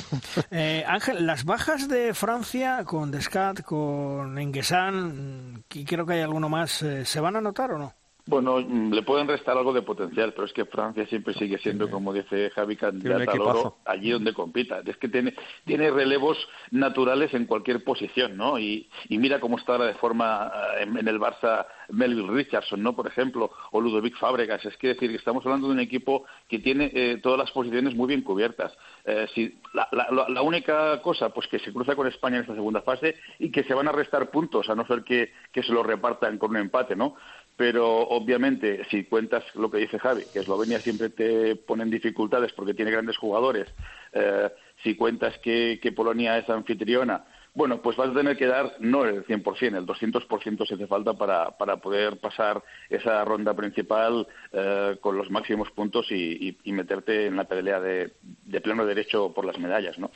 [0.51, 6.49] Eh, Ángel, las bajas de Francia con Descat, con Enguesan, y creo que hay alguno
[6.49, 7.93] más, eh, ¿se van a notar o no?
[8.29, 11.89] Bueno, mm, le pueden restar algo de potencial, pero es que Francia siempre sigue siendo,
[11.89, 14.81] como dice Javi, candidata al oro allí donde compita.
[14.85, 15.33] Es que tiene,
[15.65, 16.37] tiene relevos
[16.69, 18.59] naturales en cualquier posición, ¿no?
[18.59, 22.95] Y, mira cómo está ahora de forma eh, en, el Barça Melville Richardson, ¿no?
[22.95, 24.63] Por ejemplo, o Ludovic Fábregas.
[24.63, 27.95] Es que decir que estamos hablando de un equipo que tiene eh, todas las posiciones
[27.95, 28.71] muy bien cubiertas.
[29.05, 33.15] Eh, si, la, única cosa, pues que se cruza con España en esta segunda fase
[33.39, 36.37] y que se van a restar puntos, a no ser que, que se lo repartan
[36.37, 37.15] con un empate, ¿no?
[37.59, 42.53] Pero obviamente si cuentas lo que dice Javi, que Eslovenia siempre te pone en dificultades
[42.53, 43.67] porque tiene grandes jugadores,
[44.13, 44.49] eh,
[44.81, 49.05] si cuentas que, que Polonia es anfitriona, bueno, pues vas a tener que dar no
[49.05, 54.97] el 100%, el 200% se hace falta para, para poder pasar esa ronda principal eh,
[55.01, 58.13] con los máximos puntos y, meterte en la pelea de,
[58.61, 60.11] pleno derecho por las medallas, ¿no?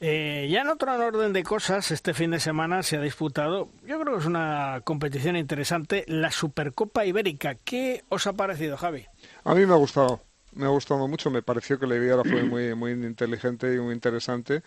[0.00, 4.00] Eh, ya en otro orden de cosas, este fin de semana se ha disputado, yo
[4.00, 7.54] creo que es una competición interesante, la Supercopa Ibérica.
[7.64, 9.04] ¿Qué os ha parecido, Javi?
[9.44, 10.20] A mí me ha gustado
[10.58, 13.94] me ha gustado mucho, me pareció que la idea fue muy, muy inteligente y muy
[13.94, 14.62] interesante.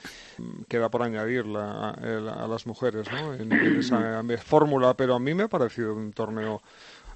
[0.68, 3.34] Queda por añadir a las mujeres ¿no?
[3.34, 6.62] en, esa fórmula, pero a mí me ha parecido un torneo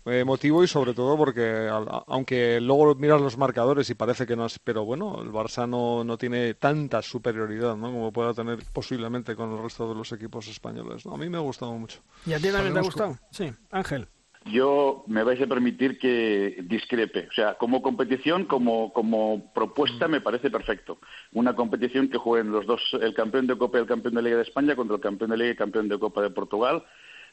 [0.05, 1.67] emotivo y sobre todo porque
[2.07, 6.03] aunque luego miras los marcadores y parece que no es, pero bueno, el Barça no,
[6.03, 7.91] no tiene tanta superioridad ¿no?
[7.91, 11.05] como pueda tener posiblemente con el resto de los equipos españoles.
[11.07, 12.01] A mí me ha gustado mucho.
[12.25, 13.17] ¿Y a ti también te ha gustado?
[13.31, 14.07] Sí, Ángel
[14.45, 17.27] yo me vais a permitir que discrepe.
[17.29, 20.99] O sea, como competición, como, como propuesta, me parece perfecto.
[21.33, 24.37] Una competición que jueguen los dos, el campeón de Copa y el campeón de Liga
[24.37, 26.83] de España contra el campeón de Liga y el campeón de Copa de Portugal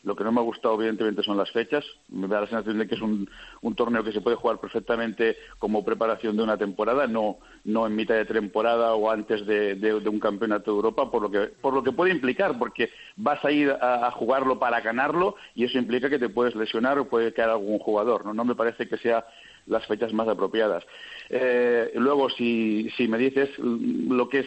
[0.05, 1.85] lo que no me ha gustado, evidentemente, son las fechas.
[2.09, 3.29] Me da la sensación de que es un,
[3.77, 8.15] torneo que se puede jugar perfectamente como preparación de una temporada, no, no en mitad
[8.15, 11.93] de temporada o antes de, un campeonato de Europa, por lo, que, por lo que
[11.93, 16.29] puede implicar, porque vas a ir a, jugarlo para ganarlo y eso implica que te
[16.29, 18.27] puedes lesionar o puede caer algún jugador.
[18.27, 19.25] No, no me parece que sea
[19.67, 20.85] las fechas más apropiadas.
[21.31, 24.47] Eh, luego, si, si me dices lo que es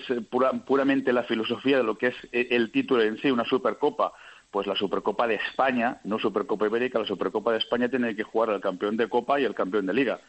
[0.66, 4.14] puramente la filosofía de lo que es el título en sí, una Supercopa,
[4.56, 8.52] pues la Supercopa de España, no Supercopa Ibérica, la Supercopa de España tiene que jugar
[8.52, 10.22] al campeón de Copa y al campeón de Liga.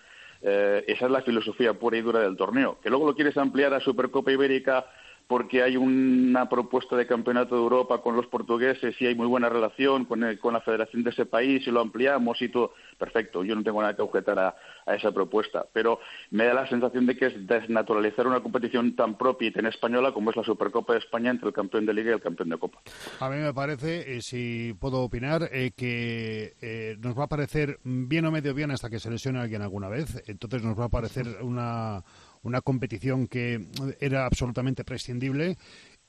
[0.43, 2.81] Eh, esa es la filosofía pura y dura del torneo.
[2.83, 4.85] Que luego lo quieres ampliar a Supercopa Ibérica
[5.27, 9.49] porque hay una propuesta de campeonato de Europa con los portugueses y hay muy buena
[9.49, 12.75] relación con, con la federación de ese país y lo ampliamos y todo.
[12.97, 14.57] Perfecto, yo no tengo nada que objetar a,
[14.87, 15.99] esa propuesta, pero
[16.31, 20.13] me da la sensación de que es desnaturalizar una competición tan propia y tan española
[20.13, 22.59] como es la Supercopa de España entre el campeón de Liga y el campeón de
[22.59, 22.79] Copa.
[23.19, 27.81] A mí me parece, eh, si puedo opinar, eh, que eh, nos va a parecer
[27.83, 30.23] bien o medio bien hasta que se lesione alguien alguna vez.
[30.29, 32.05] Entonces nos va a parecer una
[32.43, 33.67] una competición que
[34.01, 35.57] era absolutamente prescindible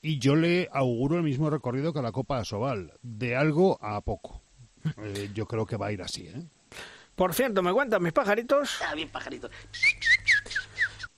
[0.00, 4.42] y yo le auguro el mismo recorrido que la Copa Sobal, de algo a poco.
[5.02, 6.28] Eh, yo creo que va a ir así.
[6.28, 6.42] ¿eh?
[7.16, 8.80] Por cierto, ¿me cuentan mis pajaritos?
[8.88, 9.50] Ah, bien pajaritos.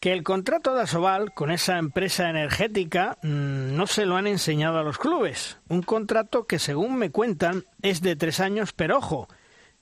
[0.00, 4.78] que el contrato de Asobal con esa empresa energética mm, no se lo han enseñado
[4.78, 5.58] a los clubes.
[5.68, 9.28] Un contrato que, según me cuentan, es de tres años, pero ojo,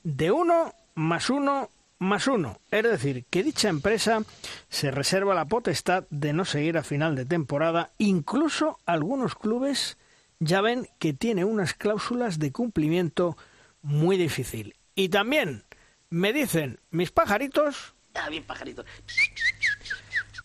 [0.02, 2.61] de uno más uno más uno.
[2.70, 4.22] Es decir, que dicha empresa
[4.68, 7.90] se reserva la potestad de no seguir a final de temporada.
[7.99, 9.99] Incluso algunos clubes
[10.38, 13.36] ya ven que tiene unas cláusulas de cumplimiento
[13.82, 14.76] muy difícil.
[14.94, 15.64] Y también
[16.11, 17.94] me dicen mis pajaritos.
[18.14, 18.84] Ah, bien pajaritos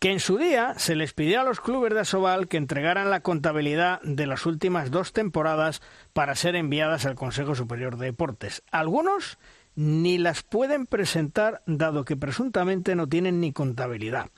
[0.04, 3.22] que en su día se les pidió a los clubes de Asobal que entregaran la
[3.22, 5.82] contabilidad de las últimas dos temporadas
[6.12, 8.64] para ser enviadas al Consejo Superior de Deportes.
[8.70, 9.38] Algunos
[9.76, 14.30] ni las pueden presentar dado que presuntamente no tienen ni contabilidad.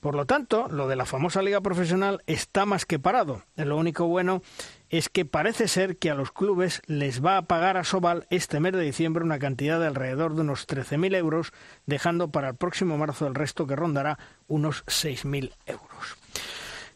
[0.00, 3.42] Por lo tanto, lo de la famosa liga profesional está más que parado.
[3.56, 4.42] Lo único bueno
[4.88, 8.60] es que parece ser que a los clubes les va a pagar a Sobal este
[8.60, 11.52] mes de diciembre una cantidad de alrededor de unos 13.000 euros,
[11.86, 14.18] dejando para el próximo marzo el resto que rondará
[14.48, 16.16] unos 6.000 euros.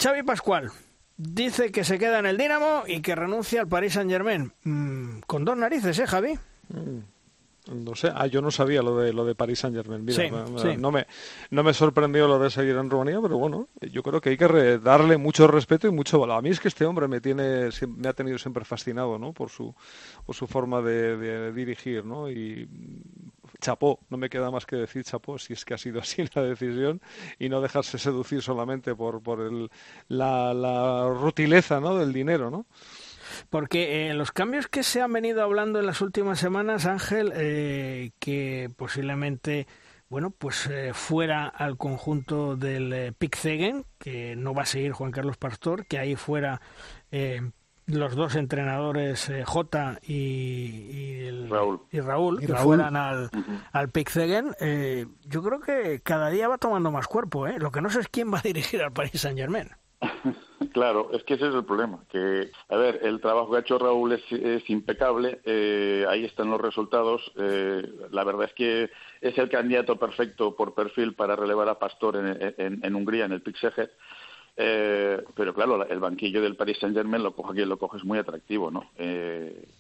[0.03, 0.73] Xavi Pascual
[1.17, 4.53] dice que se queda en el Dinamo y que renuncia al Paris Saint-Germain.
[4.65, 6.39] Mm, con dos narices, ¿eh, Javi?
[6.69, 7.14] Mm.
[7.73, 10.05] No sé, ah, yo no sabía lo de lo de Paris Saint Germain.
[10.79, 11.07] no me
[11.51, 14.79] no me sorprendió lo de seguir en Rumanía, pero bueno, yo creo que hay que
[14.79, 16.37] darle mucho respeto y mucho valor.
[16.37, 19.33] A mí es que este hombre me tiene me ha tenido siempre fascinado, ¿no?
[19.33, 19.75] Por su
[20.27, 22.31] por su forma de, dirigir, ¿no?
[22.31, 22.69] Y
[23.63, 26.43] chapó, no me queda más que decir chapó, si es que ha sido así la
[26.43, 27.01] decisión
[27.39, 29.71] y no dejarse seducir solamente por por el,
[30.09, 31.97] la, la rutileza, ¿no?
[31.97, 32.67] Del dinero, ¿no?
[33.51, 38.11] Porque eh, los cambios que se han venido hablando en las últimas semanas, Ángel, eh,
[38.19, 39.67] que posiblemente
[40.09, 45.11] bueno, pues eh, fuera al conjunto del eh, Pickzegen, que no va a seguir Juan
[45.11, 46.61] Carlos Pastor, que ahí fuera
[47.87, 53.31] los dos entrenadores J y, Raúl, y Raúl que fueran al,
[53.73, 57.47] al yo creo que cada día va tomando más cuerpo.
[57.47, 57.59] ¿eh?
[57.59, 59.71] Lo que no sé es quién va a dirigir al Paris Saint Germain.
[60.73, 62.05] Claro, es que ese es el problema.
[62.11, 66.61] Que, a ver, el trabajo que ha hecho Raúl es, impecable, eh, ahí están los
[66.61, 67.21] resultados.
[67.37, 68.91] Eh, la verdad es que
[69.21, 73.91] es el candidato perfecto por perfil para relevar a Pastor en, Hungría, en el Pixeget.
[74.57, 78.19] Eh, pero claro, el banquillo del Paris Saint Germain lo coge lo coge es muy
[78.19, 78.89] atractivo, ¿no?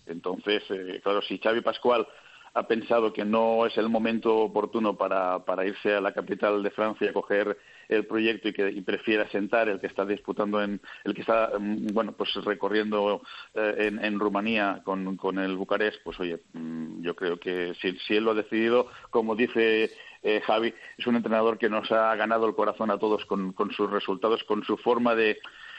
[0.07, 0.64] entonces,
[1.03, 2.07] claro, si Xavi Pascual
[2.55, 6.70] ha pensado que no es el momento oportuno para, para irse a la capital de
[6.70, 10.80] Francia a coger el proyecto y que y prefiere asentar el que está disputando en
[11.05, 13.22] el que está mm, bueno pues recorriendo
[13.55, 17.98] eh, en, en, Rumanía con, con el Bucarest pues oye mm, yo creo que si,
[17.98, 19.90] si él lo ha decidido como dice
[20.22, 23.72] eh, Javi es un entrenador que nos ha ganado el corazón a todos con, con
[23.72, 25.38] sus resultados con su forma de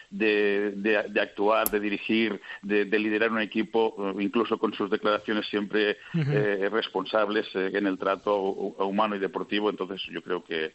[0.09, 5.97] de, de, actuar, de dirigir, de, liderar un equipo, eh, incluso con sus declaraciones siempre
[6.13, 9.69] eh, responsables eh, en el trato humano y deportivo.
[9.69, 10.73] Entonces, yo creo que,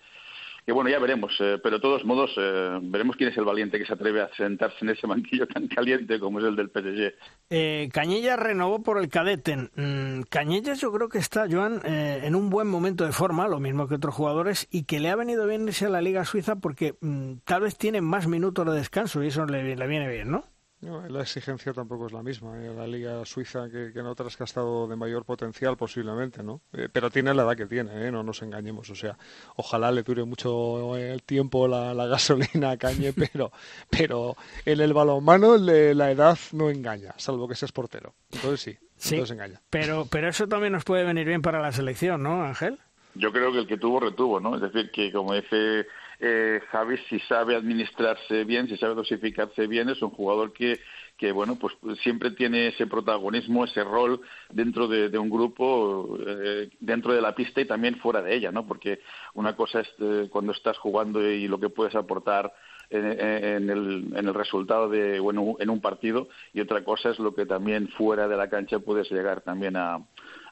[0.65, 3.79] que bueno, ya veremos, eh, pero de todos modos eh, veremos quién es el valiente
[3.79, 7.15] que se atreve a sentarse en ese banquillo tan caliente como es el del PSG.
[7.51, 9.71] Eh, Cañellas renovó por el Cadeten.
[9.75, 13.61] Mm, Cañellas yo creo que está, Joan, eh, en un buen momento de forma, lo
[13.61, 16.57] mismo que otros jugadores, y que le ha venido bien irse a la Liga Suiza
[16.57, 20.31] porque mm, tal vez tiene más minutos de descanso y eso le, le viene bien,
[20.31, 20.45] ¿no?
[20.81, 22.57] La exigencia tampoco es la misma.
[22.57, 22.75] en ¿eh?
[22.75, 26.63] La liga suiza que, en otras que ha estado de mayor potencial posiblemente, ¿no?
[26.73, 28.11] Eh, pero tiene la edad que tiene, ¿eh?
[28.11, 28.89] no nos engañemos.
[28.89, 29.19] O sea,
[29.57, 33.53] ojalá le dure mucho el tiempo la, gasolina a Cañe, pero,
[33.91, 38.15] pero en el balonmano la edad no engaña, salvo que seas portero.
[38.33, 39.61] Entonces sí, sí entonces engaña.
[39.69, 42.79] Pero, pero eso también nos puede venir bien para la selección, ¿no, Ángel?
[43.15, 44.55] Yo creo que el que tuvo, retuvo, ¿no?
[44.55, 45.87] Es decir, que como dice
[46.23, 50.79] eh, Javi, si sabe administrarse bien, si sabe dosificarse bien, es un jugador que,
[51.17, 57.15] que bueno, pues siempre tiene ese protagonismo, ese rol dentro de, un grupo, eh, dentro
[57.15, 58.67] de la pista y también fuera de ella, ¿no?
[58.67, 59.01] Porque
[59.33, 62.53] una cosa es eh, cuando estás jugando y lo que puedes aportar
[62.91, 67.35] en, el, en el resultado de bueno, en un partido y otra cosa es lo
[67.35, 70.01] que también fuera de la cancha puedes llegar también a,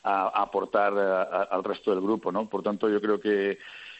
[0.04, 0.96] aportar
[1.50, 2.48] al resto del grupo, ¿no?
[2.48, 3.58] Por tanto, yo creo que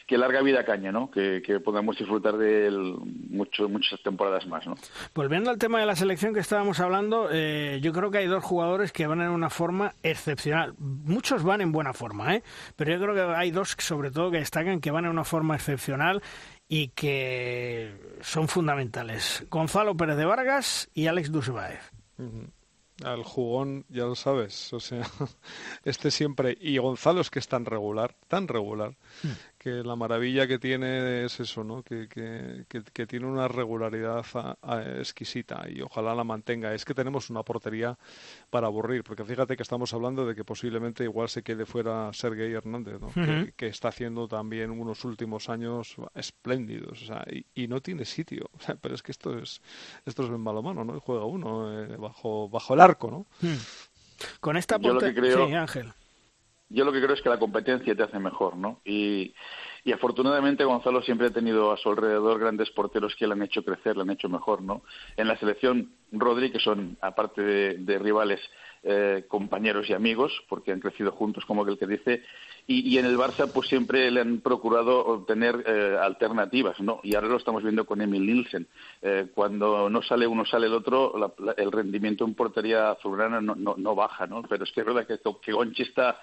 [0.09, 1.11] que larga vida caña, ¿no?
[1.11, 2.95] Que, podamos disfrutar de él
[3.29, 4.73] mucho, muchas temporadas más, ¿no?
[5.13, 8.43] Volviendo al tema de la selección que estábamos hablando, eh, yo creo que hay dos
[8.43, 10.73] jugadores que van en una forma excepcional.
[10.79, 12.43] Muchos van en buena forma, ¿eh?
[12.75, 15.53] Pero yo creo que hay dos, sobre todo, que destacan que van en una forma
[15.53, 16.23] excepcional
[16.67, 19.45] y que son fundamentales.
[19.51, 21.81] Gonzalo Pérez de Vargas y Alex Dusbaev
[23.03, 24.73] al jugón, ya lo sabes.
[24.73, 25.01] O sea,
[25.83, 26.57] este siempre.
[26.59, 28.95] Y Gonzalo es que es tan regular, tan regular,
[29.59, 31.83] que la maravilla que tiene es eso, ¿no?
[31.83, 34.25] Que, que, que, tiene una regularidad
[34.97, 36.73] exquisita y ojalá la mantenga.
[36.73, 37.97] Es que tenemos una portería
[38.49, 42.53] para aburrir, porque fíjate que estamos hablando de que posiblemente igual se quede fuera Sergei
[42.53, 43.11] Hernández, ¿no?
[43.57, 48.49] que, está haciendo también unos últimos años espléndidos, o sea, y, no tiene sitio.
[48.81, 49.61] pero es que esto es
[50.05, 50.95] esto es en balomano, ¿no?
[50.95, 53.25] Y juega uno eh, bajo bajo el arco, ¿no?
[53.41, 53.57] Hmm.
[54.39, 55.93] Con esta portería, sí, Ángel
[56.69, 58.79] yo lo que creo es que la competencia te hace mejor, ¿no?
[58.85, 59.33] Y,
[59.83, 63.63] y afortunadamente Gonzalo siempre ha tenido a su alrededor grandes porteros que le han hecho
[63.63, 64.83] crecer, le han hecho mejor, ¿no?
[65.17, 68.39] En la selección Rodri, que son, aparte de, rivales,
[68.83, 72.23] eh, compañeros y amigos, porque han crecido juntos, como aquel que dice,
[72.67, 76.99] y, en el Barça, pues siempre le han procurado obtener eh, alternativas, ¿no?
[77.01, 78.67] Y ahora lo estamos viendo con Emil Nielsen.
[79.01, 83.73] Eh, cuando no sale uno, sale el otro, el rendimiento en portería azulgrana no, no,
[83.75, 84.43] no, baja, ¿no?
[84.43, 86.19] Pero es que es verdad que, que Gonchi está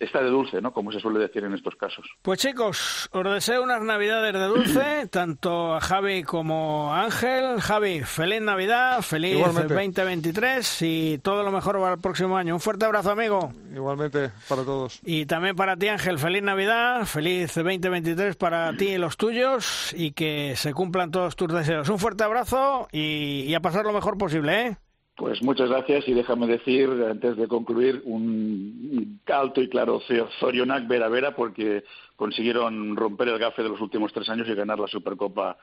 [0.00, 0.72] está de dulce, ¿no?
[0.72, 2.06] Como se suele decir en estos casos.
[2.22, 7.60] Pues chicos, os deseo unas navidades de dulce, tanto a Javi como a Ángel.
[7.60, 12.54] Javi, feliz Navidad, feliz 2023 y todo lo mejor para el próximo año.
[12.54, 13.52] Un fuerte abrazo, amigo.
[13.74, 15.00] Igualmente, para todos.
[15.04, 20.12] Y también para ti, Ángel, feliz Navidad, feliz 2023 para ti y los tuyos y
[20.12, 21.88] que se cumplan todos tus deseos.
[21.88, 24.76] Un fuerte abrazo y, y a pasar lo mejor posible, ¿eh?
[25.18, 30.00] Pues muchas gracias y déjame decir, antes de concluir, un alto y claro
[30.38, 31.82] Zorionak Vera Vera porque
[32.14, 35.58] consiguieron romper el gafe de los últimos tres años y ganar la Supercopa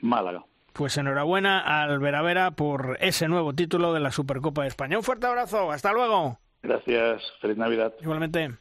[0.00, 0.44] Málaga.
[0.72, 4.98] Pues enhorabuena al Vera Vera por ese nuevo título de la Supercopa de España.
[4.98, 6.40] Un fuerte abrazo, hasta luego.
[6.64, 7.94] Gracias, feliz Navidad.
[8.00, 8.58] Igualmente.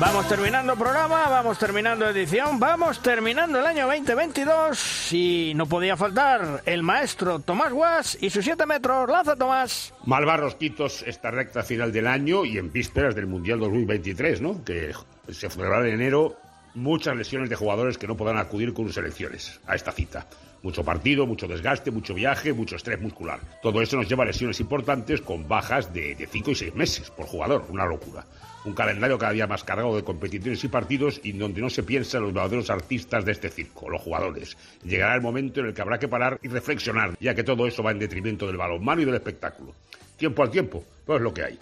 [0.00, 6.62] Vamos terminando programa, vamos terminando edición, vamos terminando el año 2022 y no podía faltar
[6.66, 9.10] el maestro Tomás Guas y sus 7 metros.
[9.10, 9.92] Lanza, Tomás.
[10.04, 14.62] Malvarros Quitos esta recta final del año y en vísperas del Mundial 2023, ¿no?
[14.64, 14.92] Que
[15.30, 16.36] se celebrará en enero.
[16.74, 20.28] Muchas lesiones de jugadores que no podrán acudir con sus selecciones a esta cita.
[20.62, 23.40] Mucho partido, mucho desgaste, mucho viaje, mucho estrés muscular.
[23.62, 27.26] Todo eso nos lleva a lesiones importantes con bajas de 5 y 6 meses por
[27.26, 27.66] jugador.
[27.68, 28.24] Una locura
[28.64, 32.18] un calendario cada día más cargado de competiciones y partidos y donde no se piensa
[32.18, 34.56] en los verdaderos artistas de este circo, los jugadores.
[34.84, 37.82] Llegará el momento en el que habrá que parar y reflexionar, ya que todo eso
[37.82, 39.74] va en detrimento del balonmano y del espectáculo.
[40.16, 41.58] Tiempo al tiempo, pues es lo que hay.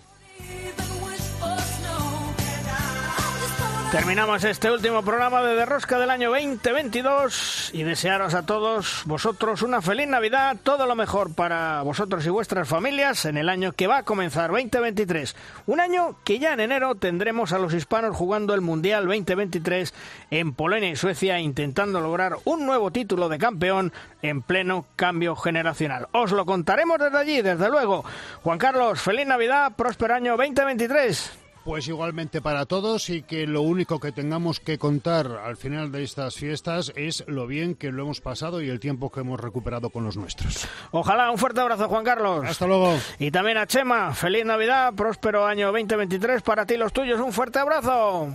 [3.93, 9.81] Terminamos este último programa de Derrosca del año 2022 y desearos a todos vosotros una
[9.81, 13.99] feliz Navidad, todo lo mejor para vosotros y vuestras familias en el año que va
[13.99, 15.37] a comenzar 2023.
[15.67, 19.95] Un año que ya en enero tendremos a los hispanos jugando el Mundial 2023
[20.33, 26.09] en Polonia y Suecia intentando lograr un nuevo título de campeón en pleno cambio generacional.
[26.11, 28.05] Os lo contaremos desde allí, desde luego.
[28.43, 31.46] Juan Carlos, feliz Navidad, próspero año 2023.
[31.67, 36.05] Pues igualmente para todos y que lo único que tengamos que contar al final de
[36.05, 39.91] estas fiestas es lo bien que lo hemos pasado y el tiempo que hemos recuperado
[39.91, 40.69] con los nuestros.
[40.93, 42.45] Ojalá, un fuerte abrazo Juan Carlos.
[42.47, 42.97] Hasta luego.
[43.19, 47.33] Y también a Chema, feliz Navidad, próspero año 2023 para ti y los tuyos, un
[47.33, 48.33] fuerte abrazo.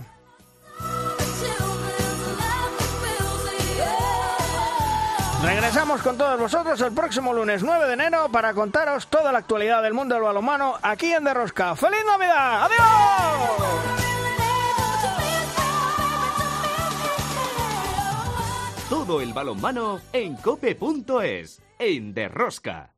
[5.42, 9.82] Regresamos con todos vosotros el próximo lunes 9 de enero para contaros toda la actualidad
[9.82, 11.74] del mundo del balonmano aquí en Derrosca.
[11.74, 12.66] ¡Feliz Navidad!
[12.66, 13.62] ¡Adiós!
[18.88, 22.92] Todo el balonmano en cope.es, en Derrosca.